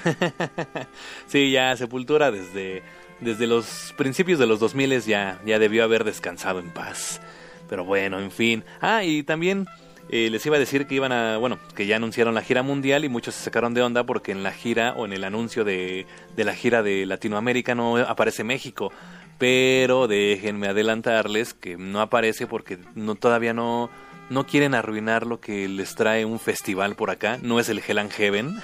sí, 1.27 1.51
ya 1.51 1.73
Sepultura 1.77 2.31
desde, 2.31 2.83
desde 3.21 3.47
los 3.47 3.93
principios 3.95 4.39
de 4.39 4.45
los 4.45 4.59
2000 4.59 4.99
ya, 5.03 5.39
ya 5.45 5.57
debió 5.57 5.85
haber 5.85 6.03
descansado 6.03 6.59
en 6.59 6.69
paz. 6.71 7.21
Pero 7.69 7.85
bueno, 7.85 8.19
en 8.19 8.31
fin. 8.31 8.65
Ah, 8.81 9.05
y 9.05 9.23
también 9.23 9.67
eh, 10.09 10.29
les 10.31 10.45
iba 10.45 10.57
a 10.57 10.59
decir 10.59 10.85
que 10.85 10.95
iban 10.95 11.13
a, 11.13 11.37
bueno, 11.37 11.59
que 11.75 11.87
ya 11.87 11.95
anunciaron 11.95 12.35
la 12.35 12.41
gira 12.41 12.61
mundial 12.61 13.05
y 13.05 13.09
muchos 13.09 13.35
se 13.35 13.45
sacaron 13.45 13.73
de 13.73 13.83
onda 13.83 14.03
porque 14.03 14.33
en 14.33 14.43
la 14.43 14.51
gira 14.51 14.95
o 14.97 15.05
en 15.05 15.13
el 15.13 15.23
anuncio 15.23 15.63
de, 15.63 16.07
de 16.35 16.43
la 16.43 16.53
gira 16.55 16.83
de 16.83 17.05
Latinoamérica 17.05 17.73
no 17.73 17.95
aparece 17.95 18.43
México. 18.43 18.91
Pero 19.37 20.07
déjenme 20.07 20.67
adelantarles 20.67 21.53
que 21.53 21.77
no 21.77 22.01
aparece 22.01 22.47
porque 22.47 22.79
no 22.95 23.15
todavía 23.15 23.53
no 23.53 23.89
no 24.29 24.47
quieren 24.47 24.73
arruinar 24.73 25.27
lo 25.27 25.39
que 25.39 25.67
les 25.67 25.95
trae 25.95 26.25
un 26.25 26.39
festival 26.39 26.95
por 26.95 27.09
acá. 27.09 27.37
No 27.41 27.59
es 27.59 27.69
el 27.69 27.81
Hell 27.85 27.99
and 27.99 28.11
Heaven, 28.11 28.55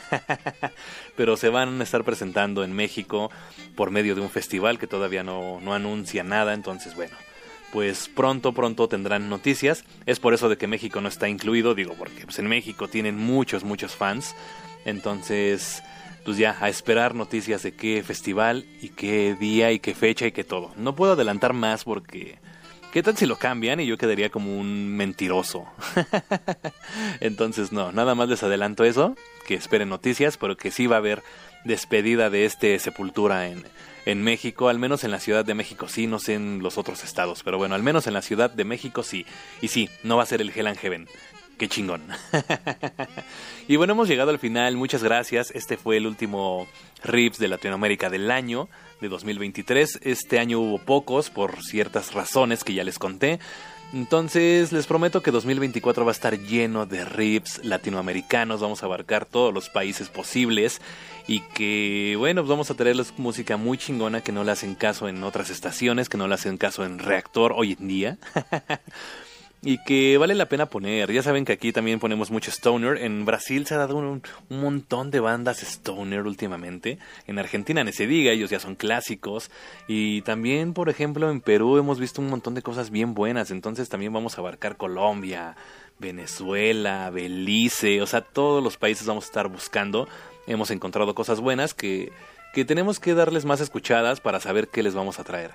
pero 1.15 1.37
se 1.37 1.49
van 1.49 1.79
a 1.79 1.83
estar 1.83 2.03
presentando 2.03 2.63
en 2.63 2.73
México 2.73 3.29
por 3.75 3.91
medio 3.91 4.15
de 4.15 4.21
un 4.21 4.29
festival 4.29 4.79
que 4.79 4.87
todavía 4.87 5.23
no, 5.23 5.59
no 5.61 5.73
anuncia 5.73 6.23
nada. 6.23 6.53
Entonces, 6.53 6.95
bueno, 6.95 7.15
pues 7.71 8.09
pronto, 8.09 8.53
pronto 8.53 8.87
tendrán 8.87 9.29
noticias. 9.29 9.85
Es 10.05 10.19
por 10.19 10.33
eso 10.33 10.49
de 10.49 10.57
que 10.57 10.67
México 10.67 10.99
no 11.01 11.09
está 11.09 11.29
incluido, 11.29 11.75
digo, 11.75 11.93
porque 11.93 12.25
pues 12.25 12.39
en 12.39 12.47
México 12.47 12.87
tienen 12.87 13.17
muchos, 13.17 13.63
muchos 13.63 13.95
fans. 13.95 14.35
Entonces, 14.85 15.83
pues 16.25 16.37
ya, 16.37 16.57
a 16.59 16.69
esperar 16.69 17.15
noticias 17.15 17.63
de 17.63 17.73
qué 17.73 18.03
festival 18.03 18.65
y 18.81 18.89
qué 18.89 19.35
día 19.39 19.71
y 19.71 19.79
qué 19.79 19.93
fecha 19.93 20.27
y 20.27 20.31
qué 20.31 20.43
todo. 20.43 20.71
No 20.77 20.95
puedo 20.95 21.13
adelantar 21.13 21.53
más 21.53 21.83
porque 21.83 22.39
¿Qué 22.91 23.01
tal 23.03 23.15
si 23.15 23.25
lo 23.25 23.37
cambian 23.37 23.79
y 23.79 23.85
yo 23.85 23.97
quedaría 23.97 24.29
como 24.29 24.57
un 24.57 24.97
mentiroso? 24.97 25.65
Entonces 27.21 27.71
no, 27.71 27.93
nada 27.93 28.15
más 28.15 28.27
les 28.27 28.43
adelanto 28.43 28.83
eso, 28.83 29.15
que 29.47 29.53
esperen 29.55 29.87
noticias, 29.87 30.35
pero 30.35 30.57
que 30.57 30.71
sí 30.71 30.87
va 30.87 30.97
a 30.97 30.99
haber 30.99 31.23
despedida 31.63 32.29
de 32.29 32.43
este 32.43 32.77
Sepultura 32.79 33.47
en, 33.47 33.63
en 34.05 34.21
México, 34.23 34.67
al 34.67 34.77
menos 34.77 35.05
en 35.05 35.11
la 35.11 35.21
Ciudad 35.21 35.45
de 35.45 35.53
México 35.53 35.87
sí, 35.87 36.05
no 36.05 36.19
sé 36.19 36.33
en 36.33 36.59
los 36.61 36.77
otros 36.77 37.05
estados, 37.05 37.43
pero 37.43 37.57
bueno, 37.57 37.75
al 37.75 37.83
menos 37.83 38.07
en 38.07 38.13
la 38.13 38.21
Ciudad 38.21 38.49
de 38.49 38.65
México 38.65 39.03
sí. 39.03 39.25
Y 39.61 39.69
sí, 39.69 39.89
no 40.03 40.17
va 40.17 40.23
a 40.23 40.25
ser 40.25 40.41
el 40.41 40.51
Hell 40.53 40.67
and 40.67 40.77
Heaven. 40.77 41.07
Qué 41.61 41.69
chingón. 41.69 42.01
y 43.67 43.75
bueno, 43.75 43.93
hemos 43.93 44.07
llegado 44.07 44.31
al 44.31 44.39
final. 44.39 44.77
Muchas 44.77 45.03
gracias. 45.03 45.51
Este 45.51 45.77
fue 45.77 45.97
el 45.97 46.07
último 46.07 46.65
Rips 47.03 47.37
de 47.37 47.47
Latinoamérica 47.47 48.09
del 48.09 48.31
año 48.31 48.67
de 48.99 49.09
2023. 49.09 49.99
Este 50.01 50.39
año 50.39 50.59
hubo 50.59 50.79
pocos 50.79 51.29
por 51.29 51.61
ciertas 51.61 52.15
razones 52.15 52.63
que 52.63 52.73
ya 52.73 52.83
les 52.83 52.97
conté. 52.97 53.37
Entonces 53.93 54.71
les 54.71 54.87
prometo 54.87 55.21
que 55.21 55.29
2024 55.29 56.03
va 56.03 56.09
a 56.09 56.13
estar 56.13 56.39
lleno 56.39 56.87
de 56.87 57.05
rips 57.05 57.63
latinoamericanos, 57.63 58.61
vamos 58.61 58.81
a 58.81 58.87
abarcar 58.87 59.27
todos 59.27 59.53
los 59.53 59.69
países 59.69 60.09
posibles 60.09 60.81
y 61.27 61.41
que 61.41 62.15
bueno, 62.17 62.43
vamos 62.43 62.71
a 62.71 62.73
traerles 62.73 63.13
música 63.19 63.57
muy 63.57 63.77
chingona 63.77 64.21
que 64.21 64.31
no 64.31 64.43
le 64.43 64.51
hacen 64.51 64.73
caso 64.73 65.07
en 65.07 65.23
otras 65.23 65.51
estaciones, 65.51 66.09
que 66.09 66.17
no 66.17 66.27
le 66.27 66.33
hacen 66.33 66.57
caso 66.57 66.85
en 66.85 66.97
Reactor 66.97 67.53
hoy 67.55 67.77
en 67.79 67.87
día. 67.87 68.17
y 69.63 69.77
que 69.83 70.17
vale 70.17 70.33
la 70.33 70.47
pena 70.47 70.65
poner. 70.65 71.11
Ya 71.11 71.21
saben 71.21 71.45
que 71.45 71.53
aquí 71.53 71.71
también 71.71 71.99
ponemos 71.99 72.31
mucho 72.31 72.49
stoner. 72.49 72.97
En 72.97 73.25
Brasil 73.25 73.67
se 73.67 73.75
ha 73.75 73.77
dado 73.77 73.97
un, 73.97 74.23
montón 74.49 75.11
de 75.11 75.19
bandas 75.19 75.61
stoner 75.61 76.25
últimamente. 76.25 76.97
En 77.27 77.37
Argentina 77.37 77.83
ni 77.83 77.93
se 77.93 78.07
diga, 78.07 78.31
ellos 78.31 78.49
ya 78.49 78.59
son 78.59 78.75
clásicos. 78.75 79.51
Y 79.87 80.23
también, 80.23 80.73
por 80.73 80.89
ejemplo, 80.89 81.29
en 81.29 81.41
Perú 81.41 81.77
hemos 81.77 81.99
visto 81.99 82.21
un 82.21 82.29
montón 82.29 82.55
de 82.55 82.63
cosas 82.63 82.89
bien 82.89 83.13
buenas. 83.13 83.51
Entonces 83.51 83.87
también 83.87 84.13
vamos 84.13 84.37
a 84.37 84.41
abarcar 84.41 84.77
Colombia, 84.77 85.55
Venezuela, 85.99 87.11
Belice. 87.11 88.01
O 88.01 88.07
sea, 88.07 88.21
todos 88.21 88.63
los 88.63 88.77
países 88.77 89.05
vamos 89.05 89.25
a 89.25 89.27
estar 89.27 89.47
buscando. 89.47 90.07
Hemos 90.47 90.71
encontrado 90.71 91.13
cosas 91.13 91.39
buenas 91.39 91.75
que, 91.75 92.11
que 92.55 92.65
tenemos 92.65 92.99
que 92.99 93.13
darles 93.13 93.45
más 93.45 93.61
escuchadas 93.61 94.21
para 94.21 94.39
saber 94.39 94.69
qué 94.69 94.81
les 94.81 94.95
vamos 94.95 95.19
a 95.19 95.23
traer. 95.23 95.51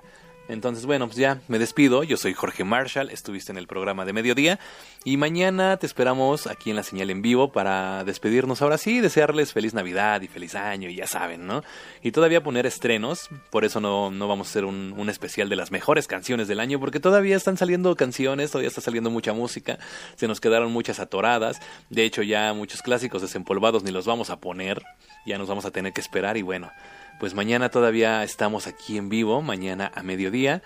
Entonces, 0.49 0.87
bueno, 0.87 1.07
pues 1.07 1.17
ya 1.17 1.41
me 1.49 1.59
despido. 1.59 2.05
Yo 2.05 2.17
soy 2.17 2.35
Jorge 2.35 2.65
Marshall, 2.65 3.11
estuviste 3.11 3.53
en 3.53 3.59
el 3.59 3.67
programa 3.67 4.05
de 4.05 4.13
mediodía. 4.13 4.59
Y 5.05 5.17
mañana 5.17 5.77
te 5.77 5.87
esperamos 5.87 6.47
aquí 6.47 6.71
en 6.71 6.77
la 6.77 6.83
señal 6.83 7.11
en 7.11 7.23
vivo 7.23 7.53
para 7.53 8.05
despedirnos. 8.05 8.63
Ahora 8.63 8.79
sí, 8.79 9.01
desearles 9.01 9.53
feliz 9.53 9.75
Navidad 9.75 10.21
y 10.23 10.29
feliz 10.29 10.55
año 10.55 10.89
y 10.89 10.97
ya 10.97 11.07
saben, 11.07 11.47
¿no? 11.47 11.63
Y 12.03 12.13
todavía 12.13 12.43
poner 12.43 12.67
estrenos, 12.67 13.29
por 13.51 13.65
eso 13.65 13.81
no, 13.81 14.11
no 14.11 14.29
vamos 14.29 14.49
a 14.49 14.51
hacer 14.51 14.65
un, 14.65 14.95
un 14.97 15.09
especial 15.09 15.49
de 15.49 15.57
las 15.57 15.71
mejores 15.71 16.07
canciones 16.07 16.49
del 16.49 16.61
año 16.61 16.81
porque 16.81 17.01
todavía 17.01 17.37
están 17.37 17.57
saliendo 17.57 17.95
canciones, 17.97 18.51
todavía 18.51 18.69
está 18.69 18.81
saliendo 18.81 19.11
mucha 19.11 19.33
música, 19.33 19.79
se 20.17 20.27
nos 20.29 20.41
quedaron 20.41 20.73
muchas 20.73 21.01
atoradas, 21.01 21.61
de 21.91 22.05
hecho 22.05 22.23
ya 22.23 22.53
muchos 22.53 22.83
clásicos 22.83 23.23
desempolvados 23.23 23.83
ni 23.83 23.91
los 23.91 24.07
vamos 24.07 24.31
a 24.31 24.41
poner, 24.41 24.83
ya 25.27 25.39
nos 25.39 25.49
vamos 25.49 25.65
a 25.67 25.71
tener 25.71 25.93
que 25.93 26.01
esperar 26.01 26.37
y 26.37 26.43
bueno 26.43 26.71
pues 27.19 27.35
mañana 27.35 27.71
todavía 27.71 28.23
estamos 28.25 28.67
aquí 28.67 28.99
en 28.99 29.09
vivo, 29.09 29.43
mañana 29.43 29.91
a 29.95 30.03
mediodía. 30.03 30.63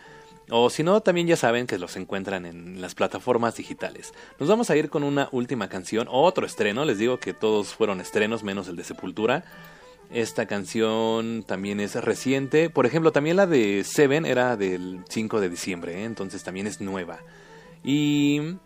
O 0.50 0.68
si 0.68 0.82
no, 0.82 1.00
también 1.00 1.28
ya 1.28 1.36
saben 1.36 1.66
que 1.66 1.78
los 1.78 1.96
encuentran 1.96 2.44
en 2.44 2.80
las 2.80 2.94
plataformas 2.94 3.56
digitales. 3.56 4.12
Nos 4.38 4.48
vamos 4.48 4.68
a 4.68 4.76
ir 4.76 4.90
con 4.90 5.04
una 5.04 5.28
última 5.30 5.68
canción, 5.68 6.08
otro 6.10 6.44
estreno, 6.44 6.84
les 6.84 6.98
digo 6.98 7.20
que 7.20 7.32
todos 7.32 7.74
fueron 7.74 8.00
estrenos 8.00 8.42
menos 8.42 8.66
el 8.66 8.76
de 8.76 8.84
Sepultura. 8.84 9.44
Esta 10.12 10.46
canción 10.46 11.44
también 11.44 11.78
es 11.78 11.94
reciente. 11.94 12.68
Por 12.68 12.84
ejemplo, 12.84 13.12
también 13.12 13.36
la 13.36 13.46
de 13.46 13.84
Seven 13.84 14.26
era 14.26 14.56
del 14.56 15.04
5 15.08 15.40
de 15.40 15.48
diciembre, 15.48 16.00
¿eh? 16.00 16.04
entonces 16.04 16.42
también 16.42 16.66
es 16.66 16.80
nueva. 16.80 17.20
Y 17.84 18.56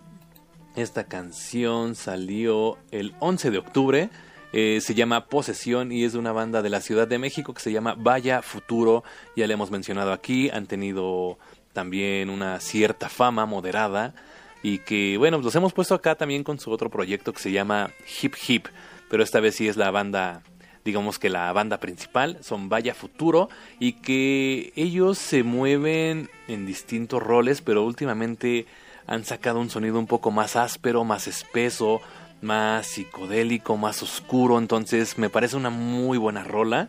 esta 0.74 1.04
canción 1.04 1.94
salió 1.94 2.78
el 2.90 3.14
11 3.20 3.50
de 3.50 3.58
octubre. 3.58 4.10
Eh, 4.56 4.80
se 4.80 4.94
llama 4.94 5.26
Posesión 5.26 5.90
y 5.90 6.04
es 6.04 6.12
de 6.12 6.20
una 6.20 6.30
banda 6.30 6.62
de 6.62 6.70
la 6.70 6.80
Ciudad 6.80 7.08
de 7.08 7.18
México 7.18 7.52
que 7.52 7.60
se 7.60 7.72
llama 7.72 7.96
Vaya 7.98 8.40
Futuro. 8.40 9.02
Ya 9.34 9.48
le 9.48 9.54
hemos 9.54 9.72
mencionado 9.72 10.12
aquí, 10.12 10.48
han 10.48 10.68
tenido 10.68 11.38
también 11.72 12.30
una 12.30 12.60
cierta 12.60 13.08
fama 13.08 13.46
moderada 13.46 14.14
y 14.62 14.78
que, 14.78 15.16
bueno, 15.18 15.38
los 15.38 15.56
hemos 15.56 15.72
puesto 15.72 15.96
acá 15.96 16.14
también 16.14 16.44
con 16.44 16.60
su 16.60 16.70
otro 16.70 16.88
proyecto 16.88 17.32
que 17.32 17.42
se 17.42 17.50
llama 17.50 17.90
Hip 18.22 18.36
Hip, 18.46 18.66
pero 19.10 19.24
esta 19.24 19.40
vez 19.40 19.56
sí 19.56 19.66
es 19.66 19.76
la 19.76 19.90
banda 19.90 20.44
digamos 20.84 21.18
que 21.18 21.30
la 21.30 21.52
banda 21.52 21.80
principal 21.80 22.38
son 22.40 22.68
Vaya 22.68 22.94
Futuro 22.94 23.48
y 23.80 23.94
que 23.94 24.72
ellos 24.76 25.18
se 25.18 25.42
mueven 25.42 26.30
en 26.46 26.64
distintos 26.64 27.20
roles, 27.20 27.60
pero 27.60 27.82
últimamente 27.82 28.66
han 29.08 29.24
sacado 29.24 29.58
un 29.58 29.68
sonido 29.68 29.98
un 29.98 30.06
poco 30.06 30.30
más 30.30 30.54
áspero, 30.54 31.02
más 31.02 31.26
espeso, 31.26 32.00
más 32.44 32.86
psicodélico, 32.86 33.76
más 33.76 34.02
oscuro, 34.02 34.58
entonces 34.58 35.18
me 35.18 35.30
parece 35.30 35.56
una 35.56 35.70
muy 35.70 36.18
buena 36.18 36.44
rola 36.44 36.88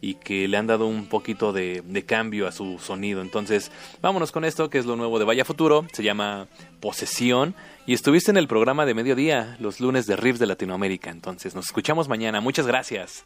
y 0.00 0.14
que 0.14 0.48
le 0.48 0.56
han 0.56 0.66
dado 0.66 0.86
un 0.86 1.06
poquito 1.06 1.52
de, 1.52 2.04
cambio 2.06 2.46
a 2.46 2.52
su 2.52 2.78
sonido. 2.78 3.22
Entonces, 3.22 3.70
vámonos 4.02 4.32
con 4.32 4.44
esto, 4.44 4.68
que 4.68 4.78
es 4.78 4.84
lo 4.84 4.96
nuevo 4.96 5.18
de 5.18 5.24
Vaya 5.24 5.44
Futuro, 5.44 5.86
se 5.92 6.02
llama 6.02 6.46
Posesión, 6.80 7.54
y 7.86 7.94
estuviste 7.94 8.30
en 8.30 8.36
el 8.36 8.48
programa 8.48 8.84
de 8.84 8.94
mediodía, 8.94 9.56
los 9.60 9.80
lunes 9.80 10.06
de 10.06 10.16
Riffs 10.16 10.40
de 10.40 10.46
Latinoamérica. 10.46 11.10
Entonces, 11.10 11.54
nos 11.54 11.66
escuchamos 11.66 12.08
mañana. 12.08 12.40
Muchas 12.40 12.66
gracias. 12.66 13.24